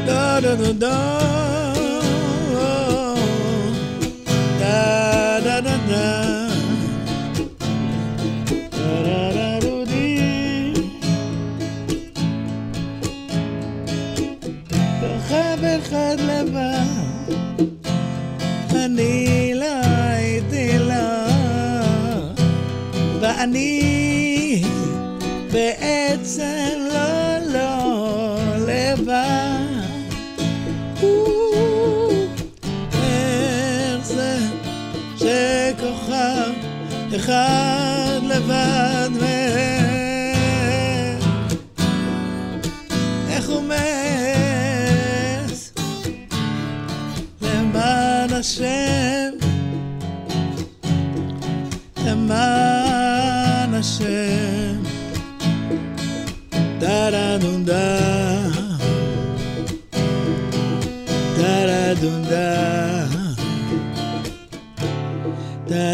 דו 0.06 0.40
דו 0.40 0.56
דו 0.56 0.72
דו, 0.72 1.41
ואני 23.52 23.81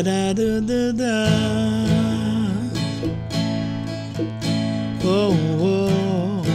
דה 0.03 0.33
דה 0.33 0.33
דו 0.33 0.61
דו 0.61 0.93
דה. 0.93 1.29
Oh, 5.01 5.05
oh. 5.61 6.47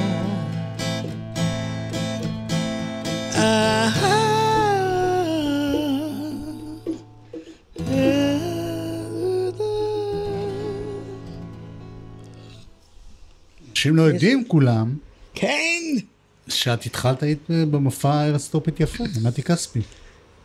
Ah, 3.34 3.40
אנשים 13.72 13.96
לא 13.96 14.02
יודעים 14.02 14.48
כולם, 14.48 14.96
כן, 15.34 15.50
שאת 16.48 16.86
התחלת 16.86 17.24
היית 17.24 17.40
במופע 17.50 18.26
ארץ 18.26 18.48
טרופית 18.48 18.80
יפה, 18.80 19.04
עם 19.04 19.28
מתי 19.28 19.44
כספי. 19.44 19.82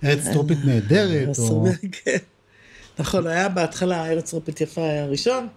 ארץ 0.04 0.28
טרופית 0.32 0.58
נהדרת, 0.64 1.38
או... 1.38 1.66
נכון, 2.98 3.26
היה 3.26 3.48
בהתחלה 3.48 4.06
ארץ 4.10 4.30
טרופית 4.30 4.60
יפה 4.60 4.80
היה 4.82 5.04
הראשון, 5.04 5.48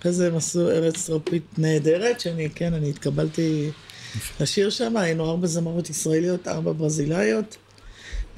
אחרי 0.00 0.12
זה 0.12 0.26
הם 0.26 0.36
עשו 0.36 0.70
ארץ 0.70 1.06
טרופית 1.06 1.42
נהדרת, 1.58 2.20
שאני, 2.20 2.50
כן, 2.54 2.74
אני 2.74 2.90
התקבלתי 2.90 3.70
לשיר 4.40 4.70
שם, 4.70 4.96
היינו 4.96 5.30
ארבע 5.30 5.46
זמרות 5.46 5.90
ישראליות, 5.90 6.48
ארבע 6.48 6.72
ברזילאיות. 6.72 7.56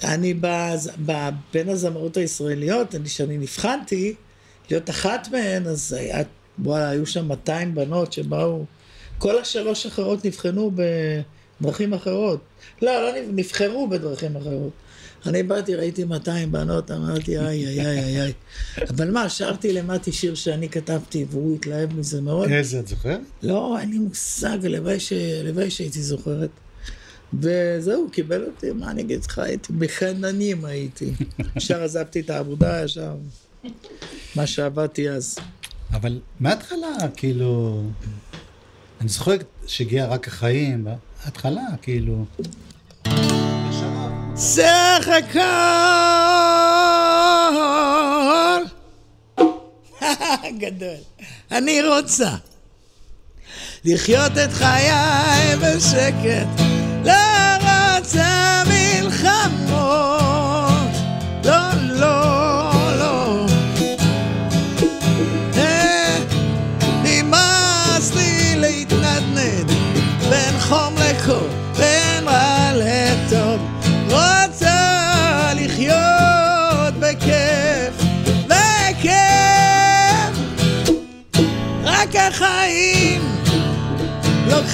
אני 0.04 0.34
בין 1.52 1.68
הזמרות 1.68 2.16
הישראליות, 2.16 2.94
אני- 2.94 3.04
כשאני 3.08 3.38
נבחנתי 3.38 4.14
להיות 4.70 4.90
אחת 4.90 5.28
מהן, 5.32 5.66
אז 5.66 5.92
היה, 5.92 6.22
וואלה, 6.58 6.88
היו 6.90 7.06
שם 7.06 7.28
200 7.28 7.74
בנות 7.74 8.12
שבאו, 8.12 8.64
כל 9.18 9.38
השלוש 9.38 9.86
האחרות 9.86 10.24
נבחנו 10.24 10.70
בדרכים 11.60 11.94
אחרות. 11.94 12.40
לא, 12.82 13.02
לא 13.02 13.20
נב- 13.20 13.30
נבחרו 13.34 13.88
בדרכים 13.88 14.36
אחרות. 14.36 14.70
אני 15.26 15.42
באתי, 15.42 15.74
ראיתי 15.74 16.04
200 16.04 16.52
בנות, 16.52 16.90
אמרתי, 16.90 17.38
איי, 17.38 17.66
איי, 17.66 17.86
איי, 17.86 18.20
איי. 18.20 18.32
אבל 18.90 19.10
מה, 19.10 19.28
שרתי 19.28 19.72
למטי 19.72 20.12
שיר 20.12 20.34
שאני 20.34 20.68
כתבתי, 20.68 21.26
והוא 21.30 21.54
התלהב 21.54 21.94
מזה 21.94 22.20
מאוד. 22.20 22.50
איזה, 22.50 22.80
את 22.80 22.88
זוכרת? 22.88 23.20
לא, 23.42 23.78
אין 23.80 23.90
לי 23.90 23.98
מושג, 23.98 24.58
הלוואי 24.64 25.70
שהייתי 25.70 26.02
זוכרת. 26.02 26.50
וזהו, 27.34 28.08
קיבל 28.12 28.44
אותי, 28.44 28.70
מה 28.70 28.90
אני 28.90 29.02
אגיד 29.02 29.24
לך, 29.24 29.38
הייתי 29.38 29.72
בחננים 29.72 30.64
הייתי. 30.64 31.12
ישר 31.56 31.82
עזבתי 31.82 32.20
את 32.20 32.30
העבודה, 32.30 32.84
ישר 32.84 33.14
מה 34.36 34.46
שעבדתי 34.46 35.10
אז. 35.10 35.38
אבל 35.92 36.20
מההתחלה, 36.40 36.96
כאילו... 37.16 37.82
אני 39.00 39.08
זוכר 39.08 39.36
שהגיע 39.66 40.06
רק 40.06 40.28
החיים, 40.28 40.86
בהתחלה, 41.24 41.66
כאילו... 41.82 42.24
סך 44.38 45.08
הכל 45.18 45.40
גדול. 50.60 50.96
אני 51.50 51.82
רוצה 51.82 52.30
לחיות 53.84 54.32
את 54.44 54.52
חיי 54.52 55.56
בשקט, 55.56 56.46
לא 57.04 57.12
רוצה 57.96 58.62
מלחמות, 58.66 60.27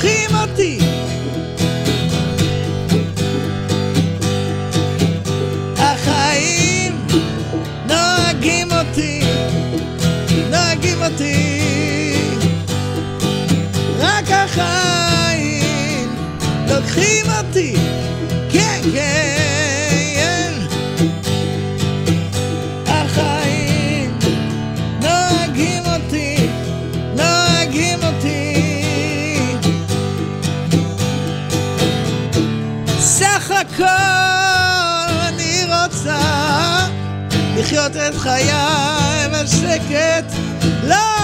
לוקחים 0.04 0.36
אותי. 0.36 0.78
החיים 5.78 7.06
נוהגים 7.88 8.68
אותי, 8.72 9.20
נוהגים 10.50 11.02
אותי. 11.02 11.60
רק 13.98 14.30
החיים 14.30 16.14
לוקחים 16.68 17.26
אותי, 17.38 17.76
כן, 18.52 18.80
כן. 18.94 19.33
לחיות 37.64 37.96
את 37.96 38.14
חיי 38.14 38.50
בשקט. 39.32 40.32
לא, 40.82 41.23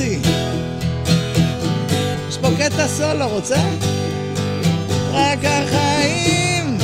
אותי 0.00 0.18
יש 2.28 2.38
פה 2.38 2.48
קטע 2.58 2.88
סולו, 2.88 3.28
רוצה? 3.28 3.60
רק 5.12 5.38
החיים 5.44 6.78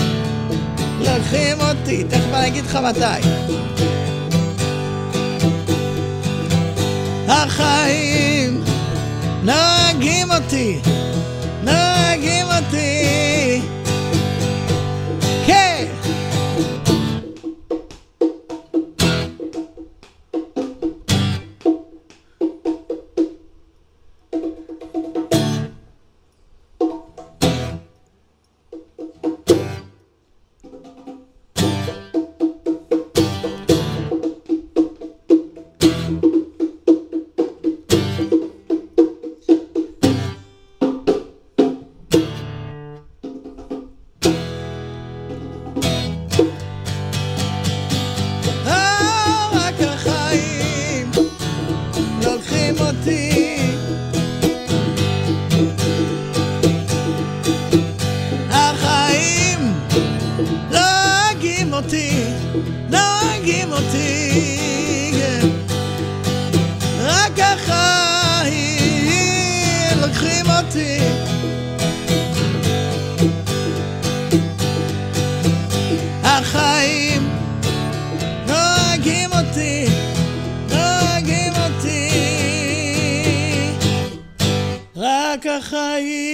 לוקחים 1.00 1.60
אותי, 1.60 2.04
תכף 2.04 2.34
אני 2.34 2.46
אגיד 2.46 2.64
לך 2.64 2.76
מתי. 2.76 3.28
החיים 7.28 8.64
נוהגים 9.42 10.30
אותי, 10.32 10.80
נוהגים 11.62 12.46
אותי. 12.46 13.75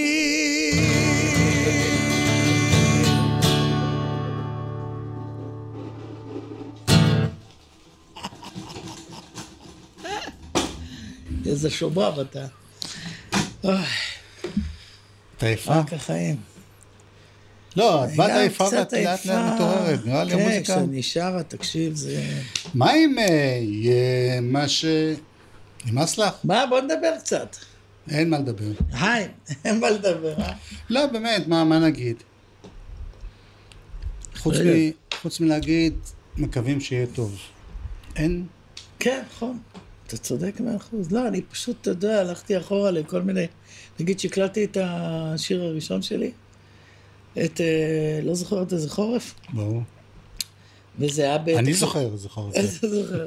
איזה 11.46 11.70
שובב 11.70 12.18
אתה. 12.20 12.46
אתה 13.60 13.78
יפה? 15.48 15.74
רק 15.74 15.92
החיים. 15.92 16.36
לא, 17.76 18.04
את 18.04 18.10
באת 18.16 18.30
יפה 18.46 18.64
ואת 18.64 18.92
לאט 18.92 19.26
לאט. 19.26 19.54
מתעוררת, 19.54 20.06
נראה 20.06 20.24
לי 20.24 20.32
כן, 20.32 20.40
המוזיקה. 20.40 20.62
כשאני 20.62 21.02
שרה, 21.02 21.42
תקשיב, 21.42 21.94
זה... 21.94 22.24
מה 22.74 22.94
אם 22.94 23.16
אה, 23.18 24.38
מה 24.42 24.68
ש... 24.68 24.84
נמאס 25.86 26.18
לך? 26.18 26.34
מה, 26.44 26.66
בוא 26.66 26.80
נדבר 26.80 27.18
קצת. 27.18 27.56
אין 28.10 28.30
מה 28.30 28.38
לדבר. 28.38 28.72
היי, 28.92 29.28
אין 29.64 29.80
מה 29.80 29.90
לדבר, 29.90 30.34
אה? 30.38 30.52
לא, 30.90 31.06
באמת, 31.06 31.46
מה, 31.46 31.64
מה 31.64 31.78
נגיד? 31.78 32.16
חוץ. 34.36 34.56
מ, 34.56 34.90
חוץ 35.20 35.40
מלהגיד, 35.40 35.94
מקווים 36.36 36.80
שיהיה 36.80 37.06
טוב. 37.14 37.38
אין? 38.16 38.46
כן, 38.98 39.22
נכון. 39.30 39.58
אתה 40.06 40.16
צודק 40.16 40.60
מאה 40.60 40.76
אחוז. 40.76 41.12
לא, 41.12 41.28
אני 41.28 41.42
פשוט, 41.42 41.76
אתה 41.80 41.90
יודע, 41.90 42.20
הלכתי 42.20 42.58
אחורה 42.58 42.90
לכל 42.90 43.22
מיני... 43.22 43.46
נגיד 44.00 44.20
שהקלטתי 44.20 44.64
את 44.64 44.76
השיר 44.80 45.62
הראשון 45.62 46.02
שלי, 46.02 46.30
את, 47.32 47.60
אה, 47.60 48.20
לא 48.22 48.34
זוכרת 48.34 48.72
איזה 48.72 48.90
חורף, 48.90 49.34
ברור. 49.52 49.82
וזה 50.98 51.22
היה 51.22 51.38
ב... 51.38 51.48
אני 51.48 51.74
זוכר, 51.74 52.16
זוכר 52.16 52.48
את 52.48 52.52
זה. 52.52 52.58
איזה 52.58 53.02
זוכר. 53.02 53.26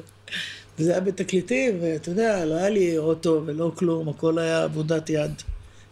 וזה 0.80 0.92
היה 0.92 1.00
בתקליטים, 1.02 1.78
ואתה 1.82 2.10
יודע, 2.10 2.46
לא 2.46 2.56
היה 2.56 2.70
לי 2.70 2.98
אוטו 2.98 3.42
ולא 3.46 3.72
כלום, 3.76 4.10
הכל 4.10 4.40
היה 4.40 4.64
עבודת 4.64 5.10
יד. 5.10 5.32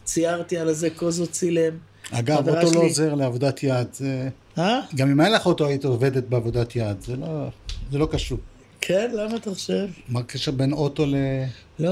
ציירתי 0.04 0.58
על 0.58 0.68
איזה 0.68 0.90
קוזו 0.90 1.26
צילם. 1.26 1.72
אגב, 2.10 2.48
אוטו 2.48 2.60
לא 2.62 2.70
שלי- 2.72 2.78
עוזר 2.80 3.14
לעבודת 3.14 3.62
יד. 3.62 3.86
זה... 3.92 4.28
אה? 4.58 4.80
גם 4.96 5.10
אם 5.10 5.20
היה 5.20 5.28
לך 5.28 5.46
אוטו, 5.46 5.66
היית 5.66 5.84
עובדת 5.84 6.24
בעבודת 6.24 6.76
יד. 6.76 7.00
זה 7.00 7.16
לא, 7.16 7.26
זה 7.92 7.98
לא 7.98 8.08
קשור. 8.10 8.38
כן, 8.80 9.10
למה 9.14 9.36
אתה 9.36 9.50
חושב? 9.50 9.86
מה 10.08 10.20
הקשר 10.20 10.50
בין 10.52 10.72
אוטו 10.72 11.06
ל... 11.06 11.14
לא, 11.78 11.88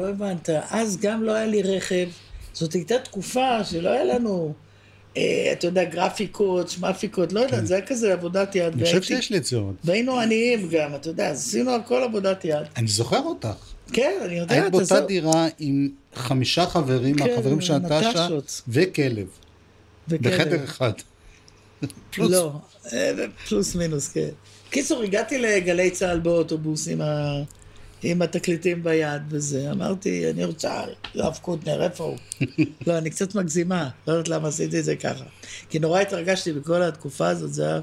לא 0.00 0.08
הבנת. 0.08 0.48
אז 0.70 0.98
גם 1.00 1.22
לא 1.22 1.32
היה 1.34 1.46
לי 1.46 1.62
רכב. 1.62 2.08
זאת 2.52 2.72
הייתה 2.72 2.94
תקופה 3.04 3.64
שלא 3.64 3.88
היה 3.88 4.04
לנו, 4.04 4.52
אתה 5.52 5.66
יודע, 5.66 5.84
גרפיקות, 5.84 6.68
שמאפיקות, 6.68 7.32
לא 7.32 7.40
יודע, 7.40 7.64
זה 7.64 7.74
היה 7.74 7.86
כזה 7.86 8.12
עבודת 8.12 8.54
יד. 8.54 8.72
כן. 8.72 8.78
אני 8.78 8.84
חושב 8.84 9.02
שיש 9.02 9.30
לי 9.30 9.40
עוד. 9.56 9.74
והיינו 9.84 10.20
עניים 10.20 10.68
גם, 10.70 10.94
אתה 10.94 11.08
יודע, 11.08 11.30
עשינו 11.30 11.74
הכל 11.74 12.02
עבודת 12.02 12.44
יד. 12.44 12.66
אני 12.76 12.88
זוכר 12.88 13.20
אותך. 13.20 13.48
כן, 13.92 14.18
אני 14.24 14.38
יודע, 14.38 14.54
היית 14.54 14.72
באותה 14.72 15.00
דירה 15.00 15.48
עם 15.58 15.88
חמישה 16.14 16.66
חברים, 16.66 17.16
כן, 17.16 17.30
מהחברים 17.30 17.60
של 17.60 17.78
נטשה. 17.78 18.28
וכלב. 18.68 19.26
בחדר 20.08 20.64
אחד. 20.64 20.92
פלוס. 22.10 22.30
לא, 22.32 22.52
אה, 22.92 23.12
פלוס 23.48 23.74
מינוס, 23.74 24.08
כן. 24.08 24.28
קיצור, 24.70 25.02
הגעתי 25.02 25.38
לגלי 25.38 25.90
צה"ל 25.90 26.18
באוטובוס 26.18 26.88
עם, 26.88 27.00
ה... 27.00 27.42
עם 28.04 28.22
התקליטים 28.22 28.82
ביד 28.82 29.22
וזה. 29.28 29.70
אמרתי, 29.70 30.30
אני 30.30 30.44
רוצה, 30.44 30.84
יואב 31.14 31.38
קוטנר, 31.42 31.82
איפה 31.82 32.04
הוא? 32.04 32.16
לא, 32.86 32.98
אני 32.98 33.10
קצת 33.10 33.34
מגזימה, 33.34 33.88
לא 34.06 34.12
יודעת 34.12 34.28
למה 34.28 34.48
עשיתי 34.48 34.78
את 34.78 34.84
זה 34.84 34.96
ככה. 34.96 35.24
כי 35.70 35.78
נורא 35.78 36.00
התרגשתי 36.00 36.52
בכל 36.52 36.82
התקופה 36.82 37.28
הזאת, 37.28 37.54
זה 37.54 37.66
היה... 37.66 37.80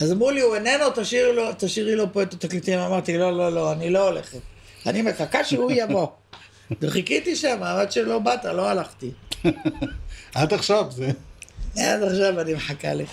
אז 0.00 0.12
אמרו 0.12 0.30
לי, 0.30 0.40
הוא 0.40 0.54
איננו, 0.54 0.84
תשאירי 0.94 1.36
לו, 1.36 1.44
תשאירי 1.58 1.94
לו 1.94 2.12
פה 2.12 2.22
את 2.22 2.34
התקליטים. 2.34 2.78
אמרתי, 2.78 3.18
לא, 3.18 3.36
לא, 3.36 3.52
לא, 3.52 3.72
אני 3.72 3.90
לא 3.90 4.08
הולכת. 4.08 4.38
אני 4.86 5.02
מחכה 5.02 5.44
שהוא 5.44 5.72
יבוא. 5.74 6.06
וחיכיתי 6.80 7.36
שם, 7.36 7.62
עד 7.62 7.92
שלא 7.92 8.18
באת, 8.18 8.44
לא 8.44 8.68
הלכתי. 8.68 9.10
עד 10.34 10.52
עכשיו 10.52 10.86
זה... 10.90 11.10
עד 11.76 12.02
עכשיו 12.02 12.40
אני 12.40 12.54
מחכה 12.54 12.94
לך. 12.94 13.10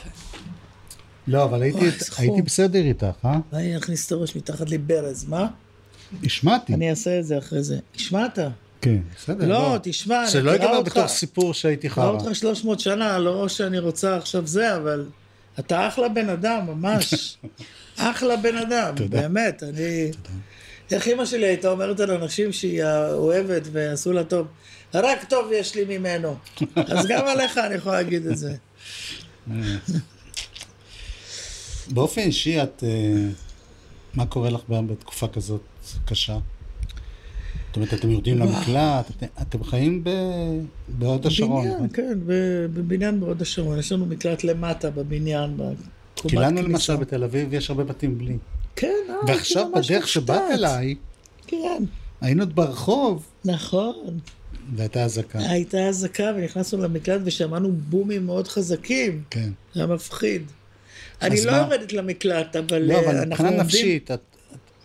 לא, 1.28 1.44
אבל 1.44 1.62
הייתי. 1.62 1.86
הייתי 2.18 2.42
בסדר 2.42 2.80
איתך, 2.80 3.06
אה? 3.26 3.38
אני 3.54 3.78
אכניס 3.78 4.08
את 4.08 4.12
הראש 4.12 4.36
מתחת 4.36 4.70
לי 4.70 4.78
ברז, 4.78 5.26
מה? 5.30 5.48
השמעתי. 6.24 6.74
אני 6.74 6.90
אעשה 6.90 7.20
את 7.20 7.26
זה 7.26 7.38
אחרי 7.38 7.64
זה. 7.64 7.80
השמעת? 7.96 8.40
כן, 8.82 8.98
בסדר. 9.18 9.48
לא, 9.48 9.78
תשמע, 9.84 10.22
אני 10.24 10.32
שלא 10.32 10.42
מכירה 10.42 10.54
ייגמר 10.54 10.78
אותך. 10.78 10.92
בתור 10.92 11.08
סיפור 11.08 11.54
שהייתי 11.54 11.90
חרא. 11.90 12.10
אותך 12.10 12.36
300 12.36 12.80
שנה, 12.80 13.20
לא 13.20 13.48
שאני 13.48 13.80
רוצה 13.80 14.18
עכשיו 14.18 14.48
זה, 14.48 14.76
אבל 14.76 15.06
אתה 15.60 15.88
אחלה 15.88 16.10
בן 16.10 16.30
אדם, 16.30 16.66
ממש. 16.68 17.38
אחלה 17.98 18.38
בן 18.38 18.58
אדם, 18.58 18.94
תודה. 18.96 19.22
באמת, 19.22 19.64
אני... 19.64 20.12
איך 20.92 21.08
אימא 21.08 21.26
שלי 21.26 21.46
הייתה 21.46 21.70
אומרת 21.72 22.00
על 22.00 22.12
אנשים 22.12 22.52
שהיא 22.52 22.84
אוהבת 23.12 23.64
ועשו 23.72 24.14
לה 24.14 24.24
טוב, 24.24 24.48
רק 24.94 25.24
טוב 25.24 25.52
יש 25.52 25.76
לי 25.76 25.98
ממנו. 25.98 26.36
אז 26.76 27.06
גם 27.08 27.28
עליך 27.28 27.58
אני 27.58 27.76
יכול 27.76 27.92
להגיד 27.92 28.26
את 28.26 28.38
זה. 28.38 28.56
באופן 31.94 32.22
אישי, 32.22 32.64
את... 32.64 32.84
אה, 32.84 33.28
מה 34.14 34.26
קורה 34.26 34.50
לך 34.50 34.62
בתקופה 34.68 35.28
כזאת 35.28 35.62
קשה? 36.06 36.38
זאת 37.70 37.76
אומרת, 37.76 37.94
אתם 37.94 38.12
יורדים 38.12 38.38
למקלט, 38.38 39.10
אתם, 39.10 39.26
אתם 39.42 39.64
חיים 39.64 40.04
ב... 40.04 40.10
בהוד 40.88 41.26
השרון. 41.26 41.62
בניין, 41.62 41.76
נכון? 41.76 41.90
כן, 41.94 42.20
בבניין 42.74 43.20
בהוד 43.20 43.42
השרון. 43.42 43.80
יש 43.80 43.92
לנו 43.92 44.06
מקלט 44.06 44.44
למטה 44.44 44.90
בבניין, 44.90 45.58
כי 46.28 46.36
לנו. 46.36 46.62
למשל 46.62 46.96
בתל 46.96 47.24
אביב 47.24 47.54
יש 47.54 47.70
הרבה 47.70 47.84
בתים 47.84 48.18
בלי. 48.18 48.38
כן, 48.76 48.88
אה, 49.10 49.16
ועכשיו 49.28 49.64
כאילו, 49.74 49.86
בדרך 49.86 50.08
שבאת. 50.08 50.42
אליי, 50.52 50.96
כן, 51.48 51.84
היינו 52.22 52.44
עוד 52.44 52.56
ברחוב, 52.56 53.26
נכון. 53.46 54.20
והייתה 54.76 55.04
אזעקה. 55.04 55.40
הייתה 55.40 55.88
אזעקה 55.88 56.32
ונכנסנו 56.36 56.84
למקלט 56.84 57.22
ושמענו 57.26 57.72
בומים 57.72 58.26
מאוד 58.26 58.48
חזקים. 58.48 59.24
כן. 59.30 59.50
זה 59.74 59.80
היה 59.80 59.88
מפחיד. 59.88 60.42
אני 61.22 61.46
לא? 61.46 61.52
יורדת 61.52 61.94
למקלט, 61.94 62.56
אבל 62.56 62.82
לא, 62.82 62.94
אה, 62.94 63.00
אבל 63.00 63.16
אנחנו 63.16 63.46
מבחינה. 63.46 63.64
נפשית, 63.64 64.12
את 64.12 64.29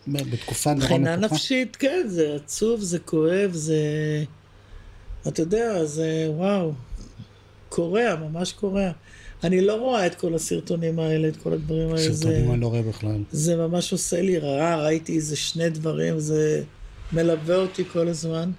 בתקופה 0.07 0.75
נורא 0.75 0.85
מבחינה 0.85 1.17
מתוחה. 1.17 1.35
נפשית, 1.35 1.77
כן, 1.77 2.07
זה 2.09 2.35
עצוב, 2.35 2.81
זה 2.81 2.99
כואב, 2.99 3.51
זה... 3.53 3.79
אתה 5.29 5.43
יודע, 5.43 5.85
זה 5.85 6.27
וואו, 6.29 6.73
קורע, 7.69 8.15
ממש 8.15 8.53
קורע. 8.53 8.91
אני 9.45 9.61
לא 9.61 9.75
רואה 9.75 10.07
את 10.07 10.15
כל 10.15 10.35
הסרטונים 10.35 10.99
האלה, 10.99 11.29
את 11.29 11.37
כל 11.37 11.53
הדברים 11.53 11.89
האלה. 11.89 12.15
סרטונים 12.15 12.53
אני 12.53 12.61
לא 12.61 12.67
רואה 12.67 12.83
בכלל. 12.83 13.23
זה 13.33 13.57
ממש 13.57 13.93
עושה 13.93 14.23
לי 14.23 14.39
רע, 14.39 14.77
ראיתי 14.77 15.17
איזה 15.17 15.37
שני 15.37 15.71
דברים, 15.71 16.21
זה 16.21 16.63
מלווה 17.13 17.57
אותי 17.57 17.85
כל 17.85 18.09
הזמן. 18.09 18.51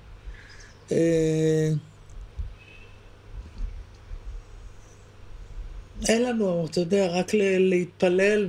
אין 6.07 6.23
לנו, 6.23 6.65
אתה 6.65 6.79
יודע, 6.79 7.07
רק 7.07 7.31
להתפלל 7.59 8.47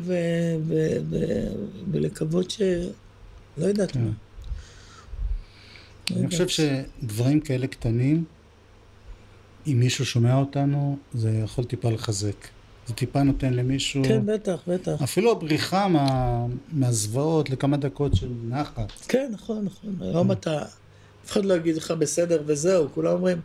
ולקוות 1.90 2.50
ש... 2.50 2.60
לא 3.58 3.66
יודעת 3.66 3.90
כן. 3.92 4.00
מה. 4.00 4.06
לא 4.06 4.10
אני 6.16 6.24
יודעת. 6.24 6.32
חושב 6.32 6.48
שדברים 6.48 7.40
כאלה 7.40 7.66
קטנים, 7.66 8.24
אם 9.66 9.80
מישהו 9.80 10.06
שומע 10.06 10.34
אותנו, 10.36 10.96
זה 11.14 11.30
יכול 11.30 11.64
טיפה 11.64 11.90
לחזק. 11.90 12.48
זה 12.86 12.94
טיפה 12.94 13.22
נותן 13.22 13.54
למישהו, 13.54 14.02
כן, 14.04 14.26
בטח, 14.26 14.62
בטח. 14.66 15.02
אפילו 15.02 15.32
הבריחה 15.32 15.88
מה, 15.88 16.46
מהזוועות 16.72 17.50
לכמה 17.50 17.76
דקות 17.76 18.16
של 18.16 18.28
נחת. 18.48 18.92
כן, 19.08 19.30
נכון, 19.32 19.64
נכון. 19.64 19.96
היום 20.00 20.32
אתה, 20.32 20.62
אף 21.24 21.30
אחד 21.30 21.44
לא 21.44 21.54
יגיד 21.54 21.76
לך 21.76 21.90
בסדר 21.90 22.42
וזהו, 22.46 22.88
כולם 22.94 23.12
אומרים, 23.12 23.40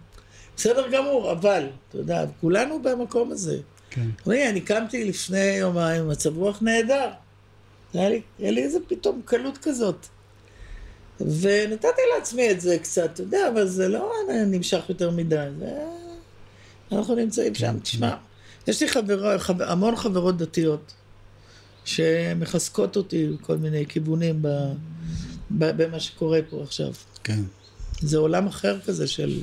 בסדר 0.57 0.83
גמור, 0.91 1.31
אבל, 1.31 1.67
אתה 1.89 1.97
יודע, 1.97 2.25
כולנו 2.41 2.81
במקום 2.81 3.31
הזה. 3.31 3.57
כן. 3.91 4.09
תראי, 4.23 4.49
אני 4.49 4.61
קמתי 4.61 5.03
לפני 5.03 5.55
יומיים, 5.55 6.09
מצב 6.09 6.37
רוח 6.37 6.61
נהדר. 6.61 7.09
היה 7.93 8.09
לי, 8.09 8.21
היה 8.39 8.51
לי 8.51 8.63
איזה 8.63 8.79
פתאום 8.87 9.21
קלות 9.25 9.57
כזאת. 9.57 10.07
ונתתי 11.19 12.01
לעצמי 12.15 12.51
את 12.51 12.61
זה 12.61 12.77
קצת, 12.79 13.09
אתה 13.13 13.21
יודע, 13.21 13.49
אבל 13.53 13.67
זה 13.67 13.87
לא 13.87 14.13
נמשך 14.47 14.85
יותר 14.89 15.11
מדי. 15.11 15.47
זה... 15.59 15.71
אנחנו 16.91 17.15
נמצאים 17.15 17.55
שם, 17.55 17.79
תשמע, 17.79 18.15
יש 18.67 18.81
לי 18.81 18.89
חברה, 18.89 19.39
חבר, 19.39 19.71
המון 19.71 19.95
חברות 19.95 20.37
דתיות 20.37 20.93
שמחזקות 21.85 22.97
אותי 22.97 23.27
בכל 23.27 23.57
מיני 23.57 23.85
כיוונים 23.85 24.41
ב, 24.41 24.47
ב, 25.51 25.83
במה 25.83 25.99
שקורה 25.99 26.39
פה 26.49 26.63
עכשיו. 26.63 26.93
כן. 27.23 27.41
זה 28.01 28.17
עולם 28.17 28.47
אחר 28.47 28.79
כזה 28.79 29.07
של, 29.07 29.39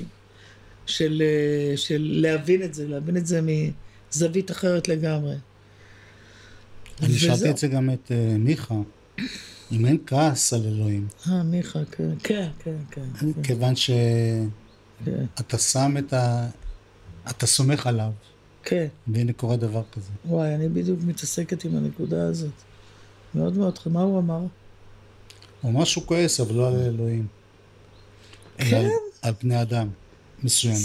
של, 0.87 1.23
אה, 1.25 1.77
של 1.77 2.09
להבין 2.13 2.63
את 2.63 2.75
זה, 2.75 2.89
להבין 2.89 3.17
את 3.17 3.27
זה 3.27 3.41
מזווית 4.11 4.51
אחרת 4.51 4.89
לגמרי. 4.89 5.37
אני 7.03 7.19
שאלתי. 7.19 7.51
את 7.51 7.59
זה 7.59 7.69
גם 7.69 7.91
את 7.91 8.13
אה, 8.13 8.37
מיכה, 8.39 8.75
אם 9.73 9.87
אין 9.87 9.99
כעס 10.07 10.53
על 10.53 10.67
אלוהים, 10.67 11.09
אה, 11.29 11.43
מיכה, 11.43 11.79
כן, 11.91 12.11
כן, 12.23 12.49
כן, 12.59 12.77
כן, 12.91 13.03
כן, 13.35 13.43
כיוון 13.43 13.77
שאתה 13.77 15.43
כן, 15.49 15.59
שם 15.59 15.95
את 15.99 16.13
ה... 16.13 16.49
אתה 17.31 17.47
סומך 17.47 17.87
עליו, 17.87 18.13
כן. 18.63 18.87
והנה 19.07 19.33
קורה 19.33 19.57
דבר 19.57 19.83
כזה. 19.93 20.11
וואי, 20.27 20.55
אני 20.55 20.69
בדיוק 20.69 21.01
מתעסקת 21.03 21.65
עם 21.65 21.77
הנקודה 21.77 22.27
הזאת. 22.27 22.51
מאוד 23.35 23.57
מאוד, 23.57 23.79
מה 23.87 24.03
הוא 24.03 24.19
אמר? 24.19 24.41
הוא 25.61 25.71
אמר 25.71 25.85
שהוא 25.85 26.05
כועס, 26.07 26.41
אבל 26.41 26.55
לא 26.55 26.69
על 26.69 26.75
אלוהים. 26.75 27.27
אלא 28.61 28.77
על, 28.77 28.87
על 29.23 29.35
בני 29.43 29.63
אדם 29.63 29.89
מסוימים. 30.43 30.81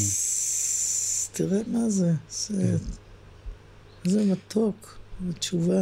תראה 1.34 1.60
מה 1.68 1.90
זה, 1.90 2.14
זה, 2.30 2.78
זה 4.04 4.24
מתוק, 4.26 4.98
זו 5.28 5.34
תשובה. 5.40 5.82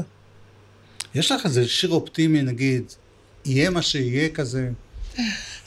יש 1.16 1.32
לך 1.32 1.46
איזה 1.46 1.68
שיר 1.68 1.90
אופטימי, 1.90 2.42
נגיד, 2.42 2.84
יהיה 3.46 3.70
מה 3.70 3.82
שיהיה 3.82 4.30
כזה? 4.30 4.70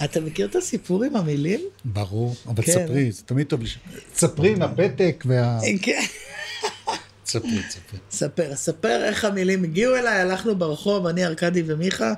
אתה 0.04 0.20
מכיר 0.20 0.46
את 0.46 0.56
הסיפור 0.56 1.04
עם 1.04 1.16
המילים? 1.16 1.60
ברור, 1.84 2.34
אבל 2.46 2.62
כן. 2.64 2.72
תספרי, 2.72 3.12
זה 3.12 3.22
תמיד 3.22 3.46
טוב. 3.46 3.62
לש- 3.62 3.78
תספרי 4.14 4.48
עם 4.52 4.62
הפתק 4.62 5.24
וה... 5.26 5.58
כן. 5.82 6.00
תספרי, 7.24 7.62
תספרי. 7.68 7.98
ספר, 8.10 8.56
ספר 8.56 9.04
איך 9.04 9.24
המילים 9.24 9.64
הגיעו 9.64 9.96
אליי, 9.96 10.20
הלכנו 10.20 10.56
ברחוב, 10.56 11.06
אני, 11.06 11.24
ארכדי 11.26 11.62
ומיכה. 11.66 12.12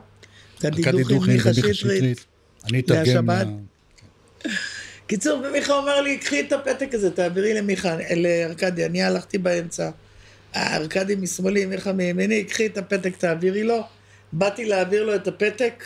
ארכדי 0.65 0.83
דוכין, 0.83 1.03
דוכין 1.17 1.33
מיכה 1.33 1.51
ומיכה 1.55 1.75
שטרית. 1.75 2.25
אני 2.65 2.81
אתרגם. 2.81 3.29
קיצור, 5.07 5.43
ומיכה 5.49 5.73
אומר 5.75 6.01
לי, 6.01 6.19
קחי 6.19 6.41
את 6.41 6.53
הפתק 6.53 6.95
הזה, 6.95 7.11
תעבירי 7.11 7.55
למיכה, 7.55 7.97
לארכדי, 8.17 8.85
אני 8.87 9.03
הלכתי 9.03 9.39
באמצע. 9.39 9.91
ארכדי 10.57 11.15
משמאלי, 11.15 11.67
מיכה 11.67 11.93
מימיני, 11.93 12.45
קחי 12.45 12.67
את 12.67 12.79
הפתק, 12.79 13.17
תעבירי 13.17 13.63
לו. 13.63 13.81
באתי 14.33 14.65
להעביר 14.65 15.05
לו 15.05 15.15
את 15.15 15.29
הפתק. 15.29 15.85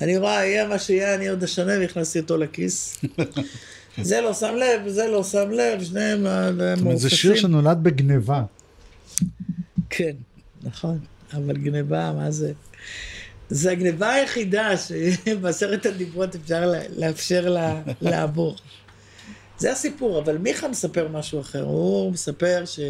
אני 0.00 0.16
רואה, 0.16 0.46
יהיה 0.46 0.68
מה 0.68 0.78
שיהיה, 0.78 1.14
אני 1.14 1.28
עוד 1.28 1.42
אשנה, 1.42 1.72
והכנסתי 1.80 2.18
אותו 2.18 2.36
לכיס. 2.36 2.98
זה 4.02 4.20
לא 4.20 4.34
שם 4.34 4.54
לב, 4.54 4.88
זה 4.88 5.06
לא 5.06 5.24
שם 5.24 5.50
לב, 5.50 5.84
שניהם 5.84 6.26
אה, 6.26 6.50
זאת 6.52 6.80
אומרת, 6.80 6.98
זה 6.98 7.10
שיר 7.10 7.30
מעופפים. 7.30 7.50
שנולד 7.50 7.82
בגניבה. 7.82 8.42
כן, 9.90 10.12
נכון, 10.62 10.98
אבל 11.32 11.56
גניבה, 11.56 12.12
מה 12.12 12.30
זה? 12.30 12.52
זה 13.48 13.70
הגניבה 13.70 14.12
היחידה 14.12 14.70
שבעשרת 14.76 15.86
הדיברות 15.94 16.34
אפשר 16.34 16.72
לאפשר 16.96 17.48
לה 17.48 17.82
לעבור. 18.00 18.56
זה 19.58 19.72
הסיפור, 19.72 20.18
אבל 20.18 20.38
מיכה 20.38 20.68
מספר 20.68 21.08
משהו 21.08 21.40
אחר. 21.40 21.62
הוא 21.62 22.12
מספר 22.12 22.62
ש... 22.66 22.80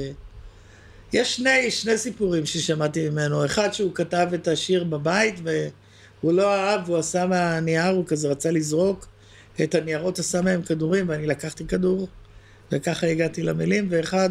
יש 1.12 1.36
שני, 1.36 1.70
שני 1.70 1.98
סיפורים 1.98 2.46
ששמעתי 2.46 3.08
ממנו. 3.08 3.44
אחד 3.44 3.72
שהוא 3.72 3.94
כתב 3.94 4.28
את 4.34 4.48
השיר 4.48 4.84
בבית 4.84 5.34
והוא 5.42 6.32
לא 6.32 6.54
אהב, 6.54 6.88
הוא 6.88 6.96
עשה 6.96 7.26
מהנייר, 7.26 7.94
הוא 7.94 8.06
כזה 8.06 8.28
רצה 8.28 8.50
לזרוק 8.50 9.06
את 9.62 9.74
הניירות, 9.74 10.18
עשה 10.18 10.42
מהם 10.42 10.62
כדורים 10.62 11.08
ואני 11.08 11.26
לקחתי 11.26 11.66
כדור 11.66 12.08
וככה 12.72 13.06
הגעתי 13.06 13.42
למילים. 13.42 13.86
ואחד 13.90 14.30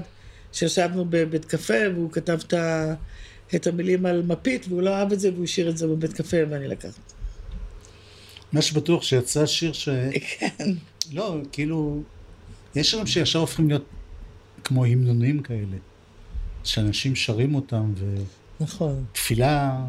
שישבנו 0.54 1.06
בבית 1.10 1.46
קפה 1.46 1.90
והוא 1.94 2.12
כתב 2.12 2.40
את, 2.48 2.54
ה, 2.54 2.94
את 3.56 3.68
המילים 3.68 4.06
על 4.06 4.22
מפית 4.22 4.66
והוא 4.70 4.82
לא 4.82 4.96
אהב 4.96 5.12
את 5.12 5.20
זה 5.20 5.32
והוא 5.34 5.44
השאיר 5.44 5.70
את 5.70 5.78
זה 5.78 5.88
בבית 5.88 6.14
קפה 6.14 6.38
ואני 6.50 6.68
לקחתי. 6.68 7.02
מה 8.54 8.62
שבטוח 8.62 9.04
שיצא 9.04 9.46
שיר 9.46 9.74
ש... 9.74 9.90
כן, 10.40 10.70
לא, 11.12 11.38
כאילו, 11.52 12.04
יש 12.76 12.92
שירים 12.92 13.08
שישר 13.08 13.40
הופכים 13.40 13.70
להיות 13.70 13.86
כמו 14.64 14.86
המנונים 14.86 15.42
כאלה, 15.42 15.78
שאנשים 16.64 17.16
שרים 17.16 17.56
אותם, 17.56 17.94
נכון. 18.60 19.06
ותפילה 19.12 19.86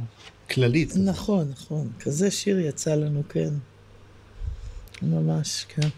כללית. 0.51 0.97
נכון, 0.97 1.53
נכון. 1.53 1.89
כזה 2.01 2.31
שיר 2.31 2.61
יצא 2.61 2.95
לנו, 2.95 3.23
כן. 3.29 3.51
ממש, 5.03 5.67
כן. 5.69 5.89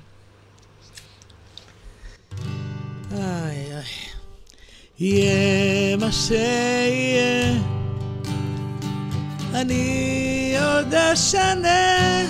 איי, 3.12 3.74
איי. 3.74 3.84
יהיה 4.98 5.96
מה 5.96 6.12
שיהיה, 6.12 7.54
אני 9.54 10.54
עוד 10.60 10.94
אשנה, 10.94 12.22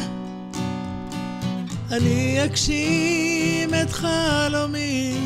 אני 1.91 2.45
אגשים 2.45 3.75
את 3.75 3.91
חלומי. 3.91 5.19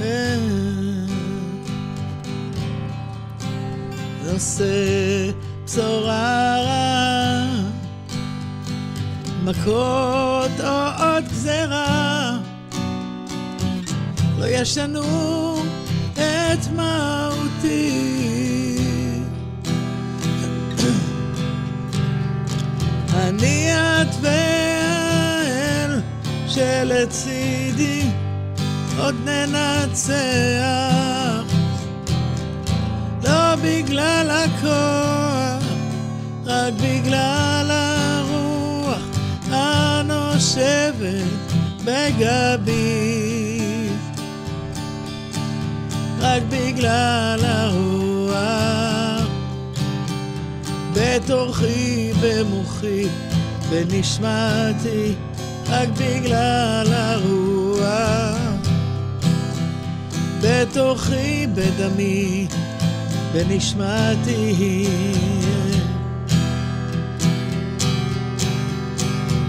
אה. 0.00 0.85
נושא 4.32 5.30
בשורה 5.64 6.56
רעה, 6.64 7.46
מכות 9.44 10.60
או 10.60 11.04
עוד 11.04 11.24
גזרה, 11.24 12.38
לא 14.38 14.46
ישנו 14.46 15.02
את 16.14 16.72
מהותי. 16.76 18.16
אני 23.14 23.72
את 23.74 24.14
והאל 24.20 26.00
שלצידי 26.48 28.02
עוד 28.98 29.14
ננצח. 29.24 31.15
לא 33.26 33.54
בגלל 33.62 34.30
הכוח, 34.30 35.64
רק 36.46 36.74
בגלל 36.74 37.70
הרוח 37.70 39.02
הנושבת 39.50 41.24
בגבי. 41.84 43.56
רק 46.20 46.42
בגלל 46.50 47.40
הרוח 47.44 49.26
בתוכי, 50.94 52.12
במוחי, 52.22 53.06
בנשמתי, 53.70 55.14
רק 55.68 55.88
בגלל 55.88 56.92
הרוח 56.92 58.36
בתוכי, 60.42 61.46
בדמי, 61.46 62.46
בנשמתי. 63.36 64.86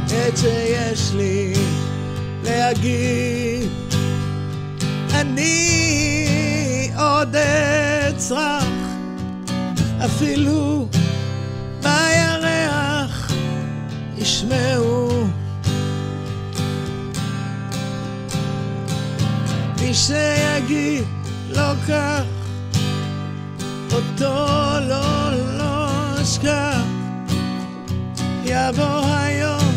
את 0.05 0.37
שיש 0.37 1.11
לי 1.13 1.53
להגיד, 2.43 3.69
אני 5.13 6.91
עוד 6.97 7.35
אצרח, 7.35 8.63
אפילו 10.05 10.87
בירח 11.81 13.31
ישמעו. 14.17 15.27
מי 19.81 19.93
שיגיד 19.93 21.03
לא 21.49 21.73
כך, 21.87 22.36
אותו 23.97 24.35
לא, 24.87 25.31
לא 25.57 25.87
אשכח. 26.21 26.83
יבוא 28.43 29.05
היום, 29.05 29.75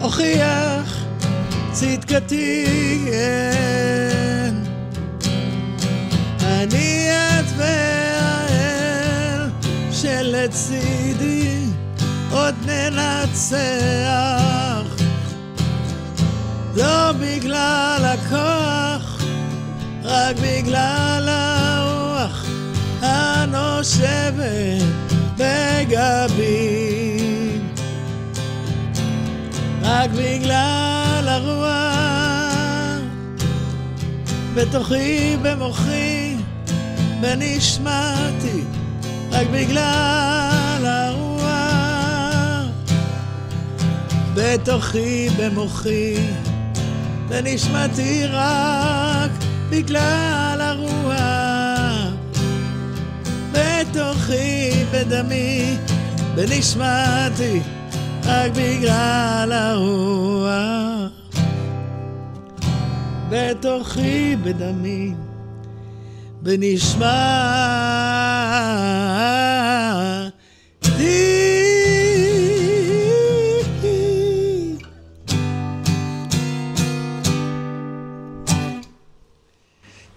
הוכיח 0.00 1.04
צדקתי, 1.72 2.66
כן. 3.10 4.54
אני 6.42 7.08
את 7.10 7.44
והאל 7.56 9.50
שלצידי 9.92 11.64
עוד 12.30 12.54
ננצח. 12.66 13.54
לא 16.76 17.12
בגלל 17.12 18.04
הכוח, 18.04 19.22
רק 20.04 20.36
בגלל 20.36 21.28
הרוח 21.28 21.63
הנושבת 23.04 24.82
בגבי. 25.36 27.18
רק 29.82 30.10
בגלל 30.10 31.28
הרוח 31.28 33.00
בתוכי, 34.54 35.36
במוחי, 35.42 36.36
בנשמתי, 37.20 38.60
רק 39.30 39.46
בגלל 39.52 40.86
הרוח 40.86 41.34
בתוכי, 44.34 45.28
במוחי, 45.38 46.16
בנשמתי, 47.28 48.26
רק 48.26 49.30
בגלל 49.70 50.53
בתוכי, 53.94 54.70
בדמי, 54.92 55.76
בנשמתי, 56.34 57.60
רק 58.24 58.52
בגלל 58.52 59.52
הרוח. 59.52 61.12
בתוכי, 63.30 64.36
בדמי, 64.36 65.14
בנשמתי. 66.42 67.04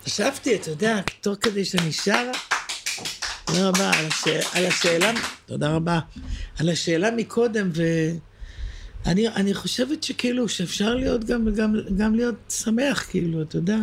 חשבתי, 0.05 0.55
אתה 0.55 0.69
יודע, 0.69 0.99
תוך 1.21 1.35
כדי 1.41 1.65
שאני 1.65 1.91
שרה, 1.91 2.31
תודה 3.47 3.69
רבה 3.69 3.91
על, 3.91 4.05
הש... 4.05 4.27
על 4.53 4.65
השאלה, 4.65 5.11
תודה 5.45 5.69
רבה, 5.69 5.99
על 6.59 6.69
השאלה 6.69 7.11
מקודם, 7.11 7.69
ואני 9.05 9.27
אני 9.27 9.53
חושבת 9.53 10.03
שכאילו, 10.03 10.49
שאפשר 10.49 10.95
להיות 10.95 11.23
גם, 11.23 11.55
גם, 11.55 11.75
גם 11.97 12.15
להיות 12.15 12.35
שמח, 12.49 13.05
כאילו, 13.09 13.41
אתה 13.41 13.57
יודע. 13.57 13.77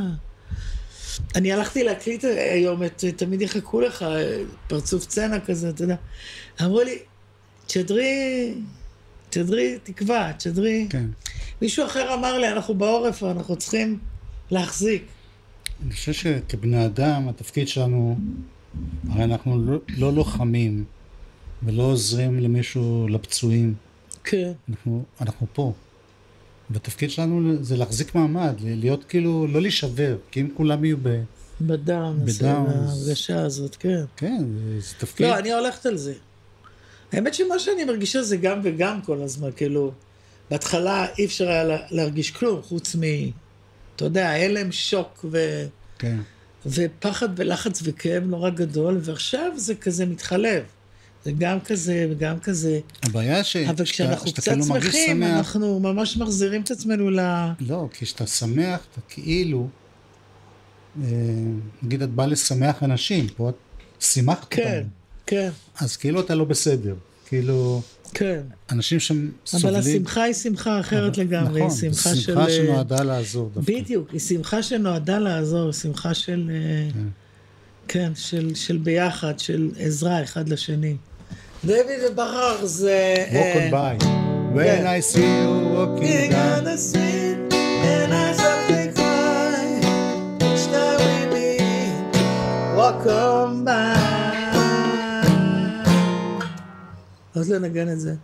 אני 1.34 1.52
הלכתי 1.52 1.84
להקליט 1.84 2.24
היום 2.24 2.84
את 2.84 3.04
תמיד 3.16 3.42
יחכו 3.42 3.80
לך, 3.80 4.04
פרצוף 4.66 5.06
צנע 5.06 5.40
כזה, 5.40 5.70
אתה 5.70 5.84
יודע. 5.84 5.96
אמרו 6.62 6.82
לי, 6.82 6.98
תשדרי, 7.66 8.54
תשדרי 9.30 9.78
תקווה, 9.82 10.32
תשדרי... 10.38 10.86
כן. 10.90 11.06
מישהו 11.62 11.86
אחר 11.86 12.14
אמר 12.14 12.38
לי, 12.38 12.48
אנחנו 12.48 12.74
בעורף, 12.74 13.22
אנחנו 13.22 13.56
צריכים 13.56 13.98
להחזיק. 14.50 15.04
אני 15.84 15.92
חושב 15.92 16.12
שכבני 16.12 16.86
אדם, 16.86 17.28
התפקיד 17.28 17.68
שלנו, 17.68 18.18
הרי 19.10 19.24
אנחנו 19.24 19.58
לא, 19.66 19.78
לא 19.96 20.12
לוחמים 20.12 20.84
ולא 21.62 21.82
עוזרים 21.82 22.40
למישהו, 22.40 23.08
לפצועים. 23.08 23.74
כן. 24.24 24.52
אנחנו, 24.70 25.02
אנחנו 25.20 25.46
פה. 25.52 25.72
והתפקיד 26.70 27.10
שלנו 27.10 27.64
זה 27.64 27.76
להחזיק 27.76 28.14
מעמד, 28.14 28.54
להיות 28.60 29.04
כאילו, 29.04 29.46
לא 29.46 29.60
להישבר, 29.60 30.16
כי 30.30 30.40
אם 30.40 30.48
כולם 30.56 30.84
יהיו 30.84 30.96
ב... 31.02 31.22
בדם, 31.60 32.18
בדם, 32.24 32.64
אז- 32.68 33.08
ההרגשה 33.08 33.42
הזאת, 33.42 33.76
כן. 33.76 34.04
כן, 34.16 34.44
זה- 34.78 34.94
תפקיד. 34.98 35.26
לא, 35.26 35.38
אני 35.38 35.52
הולכת 35.52 35.86
על 35.86 35.96
זה. 35.96 36.14
האמת 37.12 37.34
שמה 37.34 37.58
שאני 37.58 37.84
מרגישה 37.84 38.22
זה 38.22 38.36
גם 38.36 38.60
וגם 38.62 39.02
כל 39.02 39.22
הזמן, 39.22 39.48
כאילו, 39.56 39.92
בהתחלה 40.50 41.06
אי 41.18 41.24
אפשר 41.24 41.48
היה 41.48 41.64
לה- 41.64 41.86
להרגיש 41.90 42.30
כלום, 42.30 42.62
חוץ 42.62 42.96
מ... 42.96 43.00
אתה 43.96 44.04
יודע, 44.04 44.30
הלם, 44.30 44.72
שוק 44.72 45.24
ו... 45.30 45.38
כן. 45.98 46.16
ופחד 46.66 47.28
ולחץ 47.36 47.80
וכאב 47.84 48.22
נורא 48.26 48.50
גדול, 48.50 48.98
ועכשיו 49.02 49.52
זה 49.56 49.74
כזה 49.74 50.06
מתחלב. 50.06 50.62
זה 51.24 51.32
גם 51.38 51.60
כזה 51.60 52.06
וגם 52.10 52.40
כזה. 52.40 52.80
הבעיה 53.02 53.44
ש... 53.44 53.56
אבל 53.56 53.84
כשאנחנו 53.84 54.32
קצת 54.32 54.44
כאילו 54.52 54.64
שמחים, 54.64 55.22
שמח- 55.22 55.36
אנחנו 55.36 55.80
ממש 55.80 56.16
מחזירים 56.16 56.62
את 56.62 56.70
עצמנו 56.70 57.10
ל... 57.10 57.20
לא, 57.60 57.88
כי 57.92 58.04
כשאתה 58.04 58.26
שמח, 58.26 58.80
אתה 58.92 59.00
כאילו, 59.08 59.68
אה, 61.02 61.08
נגיד 61.82 62.02
את 62.02 62.10
באה 62.10 62.26
לשמח 62.26 62.82
אנשים, 62.82 63.28
פה 63.28 63.48
את 63.48 63.54
שימחת 64.00 64.46
כן, 64.50 64.76
אותם, 64.78 64.88
כן, 65.26 65.50
אז 65.80 65.96
כאילו 65.96 66.20
אתה 66.20 66.34
לא 66.34 66.44
בסדר, 66.44 66.94
כאילו, 67.26 67.82
כן. 68.14 68.40
אנשים 68.72 69.00
שם 69.00 69.14
אבל 69.18 69.30
סובלים, 69.46 69.78
השמחה 69.78 70.22
היא 70.22 70.34
שמחה 70.34 70.80
אחרת 70.80 71.18
לגמרי, 71.18 71.60
היא 71.60 71.66
נכון, 71.66 71.78
שמחה 71.80 72.14
של... 72.14 72.20
שמחה 72.20 72.50
שנועדה 72.50 73.02
לעזור 73.02 73.50
דווקא, 73.54 73.72
בדיוק, 73.72 74.10
היא 74.10 74.20
שמחה 74.20 74.62
שנועדה 74.62 75.18
לעזור, 75.18 75.72
שמחה 75.72 76.14
של... 76.14 76.50
אה, 76.54 77.00
כן, 77.88 78.12
של, 78.14 78.54
של 78.54 78.76
ביחד, 78.76 79.38
של 79.38 79.70
עזרה 79.78 80.22
אחד 80.22 80.48
לשני. 80.48 80.96
דויד 81.64 81.86
ובחר 82.10 82.66
זה... 82.66 83.14
walk 83.30 83.56
on 83.56 83.74
by, 83.74 84.04
when 84.54 84.64
כן. 84.64 84.86
I 84.86 85.00
see 85.00 85.18
you 85.18 85.74
walking 85.74 86.02
King 86.02 86.30
down, 86.30 86.58
on 86.58 86.64
the 86.64 86.76
street, 86.78 87.54
and 87.90 88.12
I 88.14 88.32
softly 88.42 88.86
cry, 88.98 89.64
each 90.48 90.64
time 90.72 91.00
we 91.32 91.58
meet, 91.58 92.16
walk 92.76 93.06
on 93.06 93.64
by. 93.64 94.03
אז 97.34 97.50
לנגן 97.50 97.88
את 97.88 98.00
זה. 98.00 98.14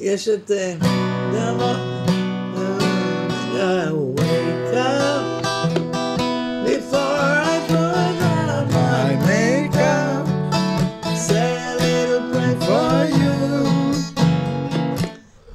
יש 0.00 0.28
את... 0.28 0.50
אה, 0.50 0.74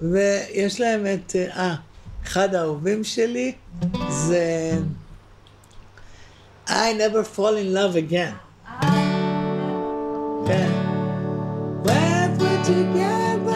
ויש 0.02 0.82
להם 0.82 1.06
את, 1.14 1.36
אה, 1.36 1.48
אה, 1.58 1.76
אחד 2.24 2.56
האהובים 2.56 3.04
שלי 3.04 3.54
זה 4.10 4.72
I 6.68 6.72
never 6.72 7.38
fall 7.38 7.56
in 7.58 7.74
love 7.76 7.96
again. 7.96 8.34
אה. 8.68 8.80
כן. 10.48 10.95
together. 12.66 13.55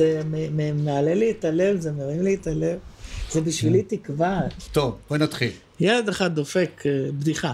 זה 0.00 0.22
מעלה 0.74 1.14
לי 1.14 1.30
את 1.30 1.44
הלב, 1.44 1.80
זה 1.80 1.92
מרים 1.92 2.22
לי 2.22 2.34
את 2.34 2.46
הלב. 2.46 2.78
זה 3.30 3.40
בשבילי 3.40 3.82
תקווה. 3.82 4.40
טוב, 4.72 4.98
בואי 5.08 5.20
נתחיל. 5.20 5.50
ילד 5.80 6.08
אחד 6.08 6.34
דופק 6.34 6.82
אה, 6.86 7.12
בדיחה. 7.12 7.52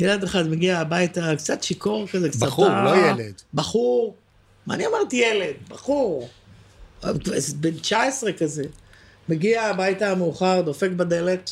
ילד 0.00 0.22
אחד 0.22 0.48
מגיע 0.48 0.78
הביתה 0.78 1.32
קצת 1.36 1.62
שיכור 1.62 2.06
כזה, 2.08 2.28
קצת... 2.28 2.46
בחור, 2.46 2.68
לא 2.68 2.96
ילד. 2.96 3.42
בחור. 3.54 4.14
מה 4.66 4.74
אני 4.74 4.86
אמרתי 4.86 5.16
ילד? 5.16 5.54
בחור. 5.68 6.28
בן 7.60 7.78
19 7.80 8.32
כזה. 8.32 8.64
מגיע 9.28 9.62
הביתה 9.62 10.10
המאוחר, 10.10 10.60
דופק 10.60 10.90
בדלת. 10.90 11.50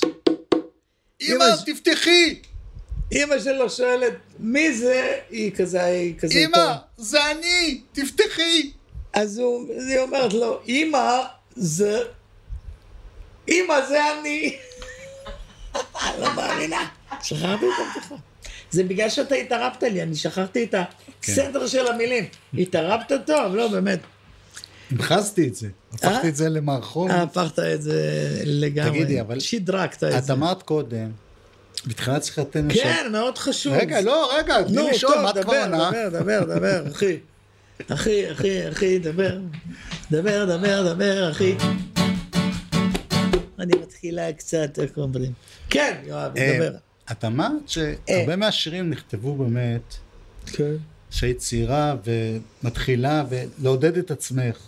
אמא, 1.22 1.44
אמא, 1.44 1.44
תפתחי! 1.66 2.40
אימא 3.12 3.38
שלו 3.38 3.70
שואלת, 3.70 4.14
מי 4.38 4.74
זה? 4.74 5.18
היא 5.30 5.52
כזה, 5.52 5.84
היא 5.84 6.14
כזה 6.18 6.38
אמא. 6.38 6.74
זה 6.96 7.30
אני! 7.30 7.80
תפתחי! 7.92 8.70
אז 9.14 9.38
הוא, 9.38 9.68
היא 9.88 9.98
אומרת 9.98 10.32
לו, 10.32 10.60
אמא, 10.68 11.22
זה... 11.56 12.02
אמא, 13.48 13.86
זה 13.88 14.00
אני. 14.12 14.56
לא 16.20 16.34
מאמינה. 16.36 16.88
שכחתי 17.22 17.46
את 17.46 17.96
הבדיחה. 17.96 18.14
זה 18.70 18.84
בגלל 18.84 19.10
שאתה 19.10 19.34
התערבת 19.34 19.82
לי, 19.82 20.02
אני 20.02 20.14
שכחתי 20.14 20.64
את 20.64 20.74
הסדר 21.22 21.66
של 21.66 21.86
המילים. 21.86 22.24
התערבת 22.58 23.12
טוב, 23.26 23.54
לא, 23.54 23.68
באמת. 23.68 23.98
המחזתי 24.90 25.48
את 25.48 25.54
זה, 25.54 25.68
הפכתי 25.92 26.28
את 26.28 26.36
זה 26.36 26.48
למערכון. 26.48 27.10
אה, 27.10 27.22
הפכת 27.22 27.58
את 27.58 27.82
זה 27.82 28.28
לגמרי. 28.44 28.90
תגידי, 28.90 29.20
אבל... 29.20 29.40
שדרגת 29.40 30.04
את 30.04 30.04
את 30.04 30.24
זה. 30.24 30.32
אמרת 30.32 30.62
קודם, 30.62 31.10
בתחילת 31.86 32.24
שיחתנו 32.24 32.70
כן, 32.74 33.08
מאוד 33.12 33.38
חשוב. 33.38 33.72
רגע, 33.72 34.00
לא, 34.00 34.30
רגע, 34.38 34.62
תני 34.62 34.76
נו, 34.76 34.88
לשאול, 34.88 35.14
טוב, 35.14 35.22
מה 35.22 35.30
את 35.30 35.38
כבר 35.38 35.60
עונה? 35.60 35.90
דבר, 35.90 36.08
דבר, 36.08 36.44
דבר, 36.44 36.90
אחי. 36.92 37.18
אחי, 37.88 38.32
אחי, 38.32 38.68
אחי, 38.68 38.98
דבר. 38.98 39.38
דבר, 40.10 40.44
דבר, 40.44 40.94
דבר, 40.94 41.30
אחי. 41.30 41.56
אני 43.58 43.72
מתחילה 43.82 44.32
קצת, 44.32 44.78
איך 44.78 44.98
אומרים? 44.98 45.32
כן, 45.70 46.02
יואב, 46.06 46.32
אה, 46.36 46.56
דבר. 46.58 46.76
את 47.12 47.24
אמרת 47.24 47.68
שהרבה 47.68 48.36
מהשירים 48.36 48.90
נכתבו 48.90 49.34
באמת, 49.36 49.94
כן. 50.46 50.74
שהיית 51.10 51.38
צעירה 51.38 51.96
ומתחילה 52.04 53.24
ולעודד 53.28 53.98
את 53.98 54.10
עצמך. 54.10 54.58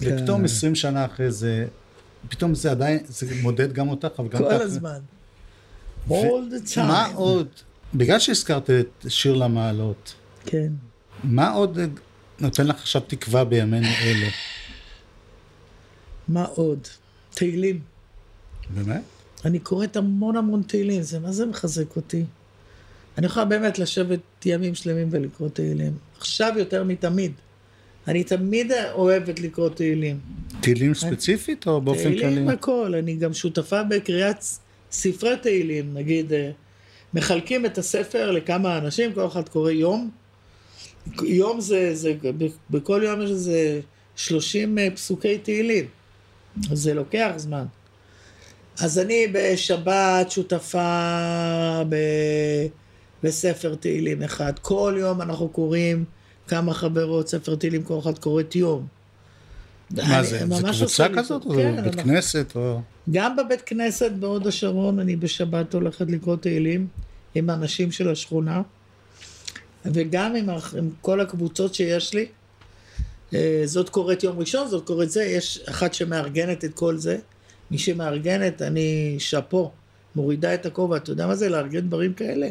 כן. 0.00 0.16
ופתאום 0.18 0.44
20 0.44 0.74
שנה 0.74 1.04
אחרי 1.04 1.30
זה, 1.30 1.66
פתאום 2.28 2.54
זה 2.54 2.70
עדיין, 2.70 2.98
זה 3.08 3.26
מודד 3.42 3.72
גם 3.72 3.88
אותך, 3.88 4.08
אבל 4.18 4.28
גם 4.28 4.38
כל 4.38 4.44
אותך. 4.44 4.60
הזמן. 4.60 4.98
all 6.08 6.12
the 6.12 6.74
time. 6.74 6.80
מה 6.80 7.06
עוד, 7.14 7.48
בגלל 7.94 8.18
שהזכרת 8.18 8.70
את 8.70 9.06
שיר 9.08 9.34
למעלות, 9.34 10.14
כן. 10.46 10.68
מה 11.24 11.50
עוד 11.50 11.78
נותן 12.44 12.66
לך 12.66 12.76
עכשיו 12.76 13.02
תקווה 13.06 13.44
בימינו 13.44 13.86
אלה? 14.02 14.28
מה 16.28 16.44
עוד? 16.44 16.78
תהילים. 17.34 17.80
באמת? 18.74 19.02
אני 19.44 19.58
קוראת 19.58 19.96
המון 19.96 20.36
המון 20.36 20.62
תהילים, 20.62 21.02
זה 21.02 21.18
מה 21.18 21.32
זה 21.32 21.46
מחזק 21.46 21.96
אותי. 21.96 22.24
אני 23.18 23.26
יכולה 23.26 23.44
באמת 23.44 23.78
לשבת 23.78 24.20
ימים 24.44 24.74
שלמים 24.74 25.08
ולקרוא 25.10 25.48
תהילים. 25.48 25.92
עכשיו 26.18 26.52
יותר 26.56 26.84
מתמיד. 26.84 27.32
אני 28.08 28.24
תמיד 28.24 28.72
אוהבת 28.92 29.40
לקרוא 29.40 29.68
תהילים. 29.68 30.20
תהילים 30.60 30.94
ספציפית 30.94 31.66
או 31.66 31.80
באופן 31.80 32.02
כללי? 32.02 32.20
תהילים 32.20 32.48
הכל, 32.48 32.94
אני 32.98 33.16
גם 33.16 33.32
שותפה 33.34 33.82
בקריאת 33.82 34.44
ספרי 34.90 35.36
תהילים, 35.42 35.94
נגיד, 35.94 36.32
אה, 36.32 36.50
מחלקים 37.14 37.66
את 37.66 37.78
הספר 37.78 38.30
לכמה 38.30 38.78
אנשים, 38.78 39.12
כל 39.12 39.26
אחד 39.26 39.48
קורא 39.48 39.70
יום. 39.70 40.10
יום 41.22 41.60
זה, 41.60 41.94
זה 41.94 42.14
בכל 42.70 43.00
יום 43.04 43.22
יש 43.22 43.30
איזה 43.30 43.80
30 44.16 44.78
אה, 44.78 44.88
פסוקי 44.94 45.38
תהילים, 45.38 45.84
זה 46.72 46.94
לוקח 46.94 47.32
זמן. 47.36 47.64
אז 48.80 48.98
אני 48.98 49.26
בשבת 49.32 50.30
שותפה 50.30 51.82
ב... 51.88 51.96
בספר 53.22 53.74
תהילים 53.74 54.22
אחד. 54.22 54.52
כל 54.62 54.94
יום 54.98 55.22
אנחנו 55.22 55.48
קוראים 55.48 56.04
כמה 56.48 56.74
חברות 56.74 57.28
ספר 57.28 57.54
תהילים, 57.54 57.82
כל 57.82 57.98
אחד 57.98 58.18
קוראת 58.18 58.56
יום. 58.56 58.86
מה 59.90 60.22
זה, 60.22 60.38
זה 60.48 60.62
קבוצה 60.78 61.06
כזאת? 61.16 61.42
טוב. 61.42 61.52
או 61.52 61.56
כן, 61.58 61.76
בית 61.82 61.94
אנחנו- 61.94 62.12
כנסת? 62.12 62.52
או... 62.56 62.80
גם 63.10 63.36
בבית 63.36 63.60
כנסת 63.60 64.10
בהוד 64.12 64.46
השרון 64.46 64.98
אני 64.98 65.16
בשבת 65.16 65.74
הולכת 65.74 66.06
לקרוא 66.10 66.36
תהילים 66.36 66.86
עם 67.34 67.50
האנשים 67.50 67.92
של 67.92 68.10
השכונה 68.10 68.62
וגם 69.84 70.34
עם, 70.34 70.50
עם 70.50 70.90
כל 71.00 71.20
הקבוצות 71.20 71.74
שיש 71.74 72.14
לי. 72.14 72.26
אה, 73.34 73.62
זאת 73.64 73.88
קוראת 73.88 74.22
יום 74.22 74.38
ראשון, 74.38 74.68
זאת 74.68 74.86
קוראת 74.86 75.10
זה, 75.10 75.24
יש 75.24 75.60
אחת 75.68 75.94
שמארגנת 75.94 76.64
את 76.64 76.74
כל 76.74 76.96
זה. 76.96 77.18
מי 77.70 77.78
שמארגנת, 77.78 78.62
אני 78.62 79.16
שאפו, 79.18 79.70
מורידה 80.16 80.54
את 80.54 80.66
הכובע, 80.66 80.96
אתה 80.96 81.10
יודע 81.10 81.26
מה 81.26 81.34
זה 81.34 81.48
לארגן 81.48 81.80
דברים 81.80 82.14
כאלה? 82.14 82.48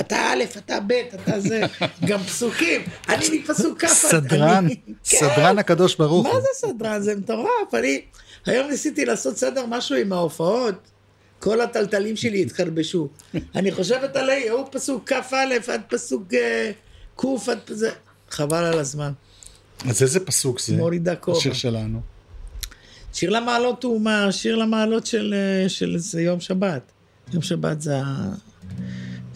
אתה 0.00 0.16
א', 0.16 0.44
אתה 0.58 0.80
ב', 0.80 0.92
אתה 0.92 1.40
זה, 1.40 1.60
גם 2.08 2.18
פסוקים, 2.18 2.82
אני 3.08 3.38
מפסוק 3.38 3.84
כ', 3.84 3.86
סדרן, 3.86 4.66
כן. 4.84 4.92
סדרן 5.04 5.58
הקדוש 5.58 5.96
ברוך 5.96 6.26
מה 6.26 6.32
הוא. 6.32 6.40
זה 6.40 6.48
סדרן? 6.54 7.00
זה 7.00 7.16
מטורף. 7.16 7.74
אני 7.74 8.00
היום 8.46 8.70
ניסיתי 8.70 9.04
לעשות 9.04 9.36
סדר 9.36 9.66
משהו 9.66 9.96
עם 9.96 10.12
ההופעות. 10.12 10.74
כל 11.44 11.60
הטלטלים 11.60 12.16
שלי 12.16 12.42
התחרבשו. 12.42 13.08
אני 13.54 13.72
חושבת 13.72 14.16
עלי, 14.16 14.48
הוא 14.48 14.64
פסוק 14.70 15.12
כ"א 15.12 15.72
עד 15.72 15.80
פסוק 15.88 16.34
אה, 16.34 16.70
ק' 17.16 17.48
עד 17.48 17.58
זה. 17.66 17.90
חבל 18.30 18.64
על 18.64 18.78
הזמן. 18.78 19.12
אז 19.88 20.02
איזה 20.02 20.20
פסוק 20.20 20.60
זה? 20.60 20.76
מורידה 20.76 21.16
כובע. 21.16 21.38
השיר 21.38 21.52
שלנו. 21.52 22.00
שיר 23.12 23.30
למעלות 23.30 23.84
הוא 23.84 24.00
מה? 24.00 24.32
שיר 24.32 24.56
למעלות 24.56 25.06
של, 25.06 25.34
אה, 25.36 25.68
של 25.68 25.98
זה 25.98 26.22
יום 26.22 26.40
שבת. 26.40 26.82
יום 27.32 27.42
שבת 27.42 27.80
זה 27.80 27.96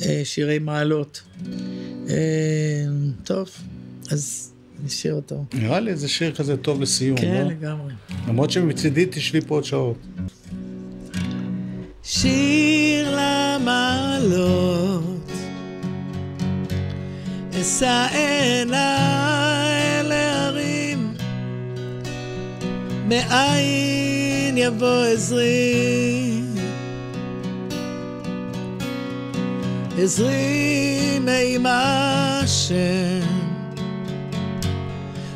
אה, 0.02 0.20
שירי 0.24 0.58
מעלות. 0.58 1.22
טוב, 3.24 3.50
אז 4.10 4.52
נשאיר 4.84 5.14
אותו. 5.14 5.44
נראה 5.54 5.80
לי 5.80 5.90
איזה 5.90 6.08
שיר 6.08 6.34
כזה 6.34 6.56
טוב 6.56 6.80
לסיום, 6.80 7.18
כן, 7.18 7.42
לא? 7.44 7.50
לגמרי. 7.50 7.92
למרות 8.28 8.50
שמצידי 8.50 9.06
תשבי 9.10 9.40
פה 9.40 9.54
עוד 9.54 9.64
שעות. 9.64 9.96
שיר 12.10 13.16
למעלות, 13.16 14.62
אשא 17.60 18.06
עיניי 18.10 20.02
להרים, 20.02 21.14
מאין 23.08 24.56
יבוא 24.56 25.04
עזרי, 25.04 26.42
עזרי 29.98 31.18
מעם 31.20 31.66
השם, 31.66 33.26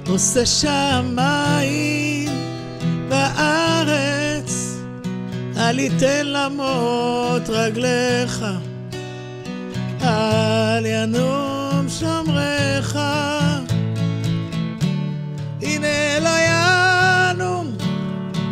עושה 0.09 0.47
שמיים 0.47 2.29
בארץ. 3.09 4.22
אל 5.57 5.79
יתן 5.79 6.27
למות 6.27 7.49
רגליך, 7.49 8.45
אל 10.03 10.87
ינום 10.87 11.87
שומריך. 12.01 12.99
הנה 15.63 16.19
לא 16.21 16.31
ינום 16.49 17.77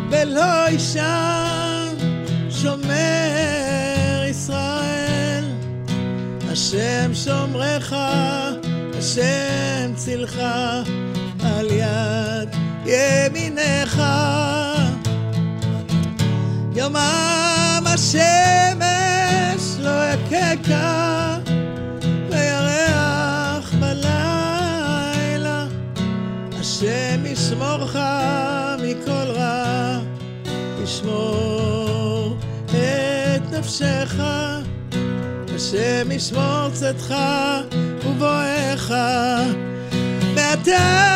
ולא 0.09 0.69
יישן, 0.69 1.95
שומר 2.49 4.23
ישראל. 4.29 5.43
השם 6.51 7.11
שומרך, 7.13 7.95
השם 8.97 9.93
צילך, 9.95 10.41
על 11.43 11.67
יד 11.71 12.49
ימינך. 12.85 14.01
יומם 16.75 17.83
השמש 17.85 18.21
לא 19.79 20.03
יככה 20.05 21.37
וירח 22.29 23.73
בלילה. 23.79 25.65
השם 26.59 27.25
ישמורך 27.25 27.95
מכל 28.77 29.11
רע 29.11 29.99
ישמור 30.83 32.37
את 32.65 33.51
נפשך. 33.51 34.15
השם 35.55 36.11
ישמור 36.11 36.69
צאתך 36.73 37.15
ובואך. 38.05 38.93
מעתה 40.35 41.11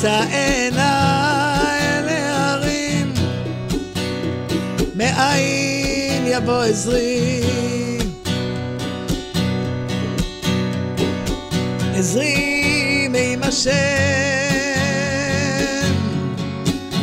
אשא 0.00 0.24
עיניי 0.30 2.02
להרים. 2.02 3.14
מאין 4.94 6.26
יבוא 6.26 6.62
עזרי? 6.62 7.42
עזרי 11.94 13.08
מעם 13.10 13.42
השם. 13.42 13.70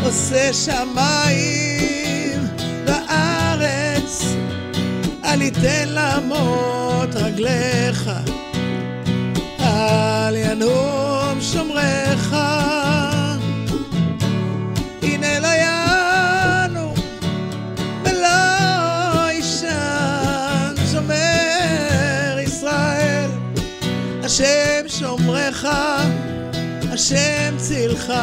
עושה 0.03 0.53
שמיים 0.53 2.47
בארץ 2.85 4.23
אל 5.25 5.41
יתן 5.41 5.87
למות 5.87 7.15
רגליך. 7.15 8.09
אל 9.59 10.35
ינום 10.35 11.06
שומרך, 25.67 26.93
השם 26.93 27.55
צילך, 27.57 28.13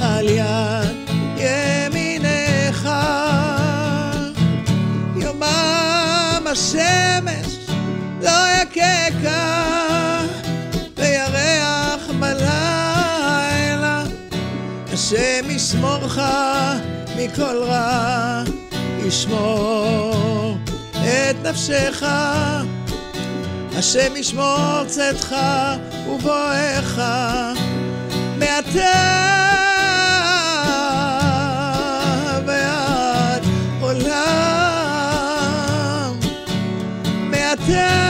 על 0.00 0.28
יד 0.28 1.10
ימינך. 1.36 2.88
יומם 5.16 6.46
השמש 6.46 7.66
לא 8.22 8.30
יככה, 8.62 10.22
וירח 10.96 12.10
בלילה. 12.20 14.04
השם 14.92 15.50
ישמורך 15.50 16.20
מכל 17.16 17.62
רע, 17.66 18.42
ישמור 19.06 20.56
את 21.02 21.46
נפשך. 21.46 22.02
השם 23.76 24.16
ישמור 24.16 24.84
צאתך 24.86 25.36
ובואך 26.08 27.00
מעתה 28.38 28.92
ועד 32.46 33.42
עולם. 33.80 34.12
מעתה 37.30 38.01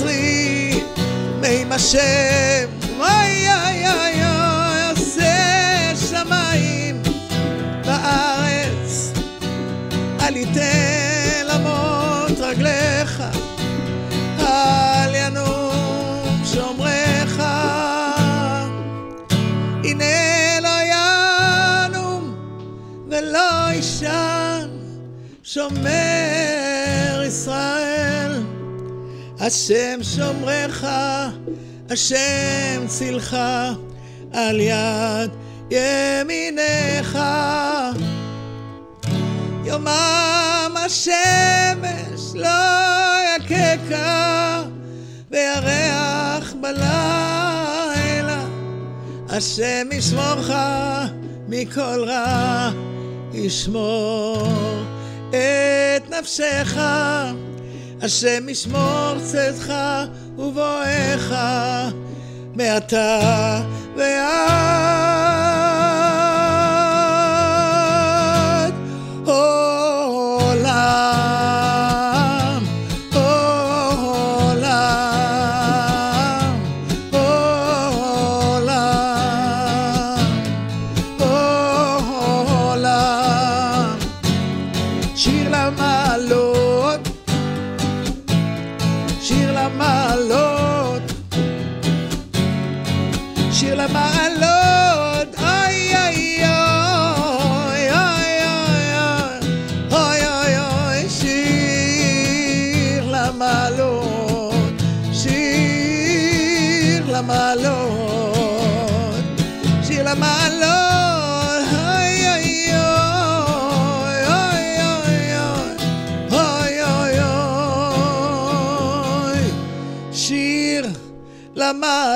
עזרי 0.00 0.80
מעם 1.40 1.72
השם. 1.72 2.68
וואי 2.96 3.46
אוי 3.46 3.88
אוי 3.88 4.22
אוי 4.24 4.90
עושה 4.90 5.92
שמיים 6.08 7.02
בארץ. 7.86 9.12
אל 10.20 10.36
ייתן 10.36 11.46
למות 11.46 12.40
רגליך 12.40 13.22
אל 14.40 15.14
ינום 15.14 16.44
שומרך 16.44 17.42
הנה 19.84 20.60
לא 20.62 20.76
ינום 20.92 22.34
ולא 23.08 23.70
יישן 23.72 24.68
שומר 25.42 27.22
ישראל 27.26 27.79
השם 29.42 29.98
שומרך, 30.02 30.86
השם 31.90 32.86
צילך, 32.86 33.36
על 34.32 34.60
יד 34.60 35.30
ימינך. 35.70 37.18
יומם 39.64 40.76
השמש 40.86 42.34
לא 42.34 42.48
יככה, 43.36 44.62
וירח 45.30 46.54
בלילה. 46.60 48.44
השם 49.28 49.88
ישמורך 49.92 50.50
מכל 51.48 52.04
רע, 52.06 52.70
ישמור 53.32 54.48
את 55.28 56.10
נפשך. 56.10 56.76
השם 58.02 58.48
ישמור 58.48 59.14
צאתך 59.24 59.72
ובואך 60.38 61.34
מעתה 62.54 63.20
ועד 63.96 65.49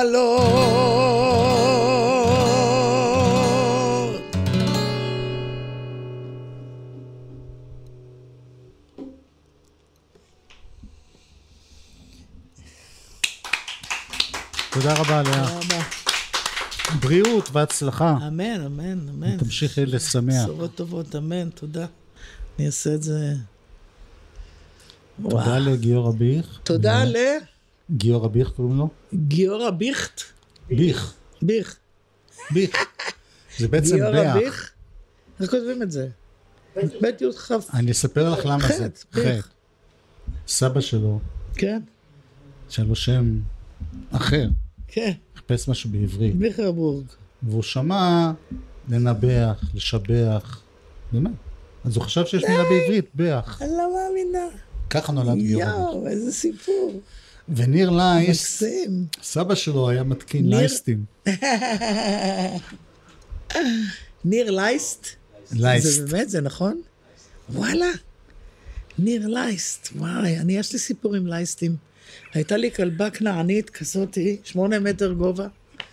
למעלות. 0.03 1.55
תודה 14.71 14.93
רבה, 14.93 15.21
לאה. 15.23 15.59
בריאות 17.01 17.49
והצלחה. 17.51 18.17
אמן, 18.27 18.61
אמן, 18.65 19.09
אמן. 19.09 19.37
תמשיכי 19.37 19.85
לשמח. 19.85 20.43
בשורות 20.43 20.75
טובות, 20.75 21.15
אמן, 21.15 21.49
תודה. 21.49 21.85
אני 22.59 22.65
אעשה 22.65 22.93
את 22.93 23.03
זה... 23.03 23.33
תודה. 25.29 25.59
לגיורא 25.59 26.11
ביך. 26.11 26.59
תודה 26.63 27.03
גיורא 27.91 28.27
ביך 28.27 28.49
קוראים 28.49 28.77
לו? 28.77 28.89
לגיורא 29.13 29.69
ביכט. 29.69 30.21
ביך. 30.67 31.13
ביך. 31.41 31.77
ביך. 32.51 32.75
זה 33.57 33.67
בעצם 33.67 33.95
גיורא 33.95 34.11
ביח. 34.11 34.35
ביך? 34.35 34.71
איך 35.39 35.51
כותבים 35.51 35.81
את 35.81 35.91
זה? 35.91 36.07
בית 37.01 37.21
י"כ. 37.21 37.51
אני 37.73 37.91
אספר 37.91 38.29
לך 38.29 38.45
למה 38.45 38.67
זה. 38.67 38.89
חטא. 39.13 39.39
סבא 40.47 40.81
שלו, 40.81 41.19
כן, 41.55 41.81
שהיה 42.69 42.87
לו 42.87 42.95
שם 42.95 43.39
אחר, 44.11 44.47
כן. 44.87 45.11
חיפש 45.35 45.69
משהו 45.69 45.89
בעברית, 45.89 46.35
ביכרבורג. 46.35 47.05
והוא 47.43 47.63
שמע 47.63 48.31
לנבח, 48.89 49.63
לשבח, 49.73 50.61
באמת. 51.11 51.31
אז 51.85 51.95
הוא 51.95 52.03
חשב 52.03 52.25
שיש 52.25 52.43
מילה 52.43 52.63
בעברית, 52.63 53.05
ביח. 53.13 53.61
אני 53.61 53.71
לא 53.77 53.93
מאמינה. 53.95 54.45
ככה 54.89 55.11
נולד 55.11 55.37
גיורא. 55.37 55.63
יואו, 55.63 56.07
איזה 56.07 56.31
סיפור. 56.31 57.01
וניר 57.49 57.89
לייס. 57.89 58.63
סבא 59.23 59.55
שלו 59.55 59.89
היה 59.89 60.03
מתקין 60.03 60.49
ניר- 60.49 60.57
לייסטים. 60.59 61.05
ניר 64.25 64.51
לייסט? 64.51 65.07
לייסט. 65.51 65.87
זה 65.87 66.05
באמת, 66.07 66.29
זה 66.29 66.41
נכון? 66.41 66.81
וואלה. 67.49 67.85
ניר 68.99 69.27
לייסט, 69.27 69.89
וואי, 69.95 70.37
אני, 70.37 70.57
יש 70.57 70.73
לי 70.73 70.79
סיפור 70.79 71.15
עם 71.15 71.27
לייסטים. 71.27 71.75
הייתה 72.33 72.57
לי 72.57 72.71
כלבה 72.71 73.09
כנענית 73.09 73.69
כזאתי, 73.69 74.37
שמונה 74.43 74.79
מטר 74.79 75.13
גובה, 75.13 75.47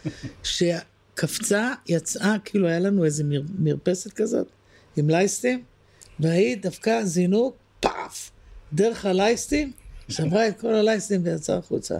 שקפצה, 0.42 1.72
יצאה, 1.86 2.36
כאילו 2.44 2.68
היה 2.68 2.78
לנו 2.80 3.04
איזה 3.04 3.24
מר, 3.24 3.42
מרפסת 3.58 4.12
כזאת, 4.12 4.46
עם 4.96 5.10
לייסטים, 5.10 5.62
והיא 6.20 6.56
דווקא 6.56 7.04
זינוק, 7.04 7.56
פאף, 7.80 8.30
דרך 8.72 9.06
הלייסטים, 9.06 9.72
שברה 10.12 10.48
את 10.48 10.60
כל 10.60 10.74
הלייסטים 10.74 11.20
ויצאה 11.24 11.56
החוצה. 11.56 11.98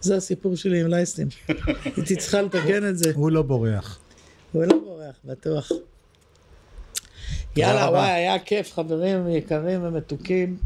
זה 0.00 0.16
הסיפור 0.16 0.56
שלי 0.56 0.80
עם 0.80 0.86
לייסטים. 0.86 1.28
הייתי 1.96 2.16
צריכה 2.16 2.42
לתקן 2.42 2.88
את 2.88 2.98
זה. 2.98 3.12
הוא 3.14 3.30
לא 3.30 3.42
בורח. 3.42 3.98
הוא 4.52 4.64
לא 4.64 4.78
בורח, 4.84 5.14
בטוח. 5.24 5.72
יאללה, 7.56 7.90
וואי, 7.90 8.10
היה 8.10 8.38
כיף, 8.38 8.72
חברים 8.72 9.28
יקרים 9.28 9.84
ומתוקים. 9.84 10.56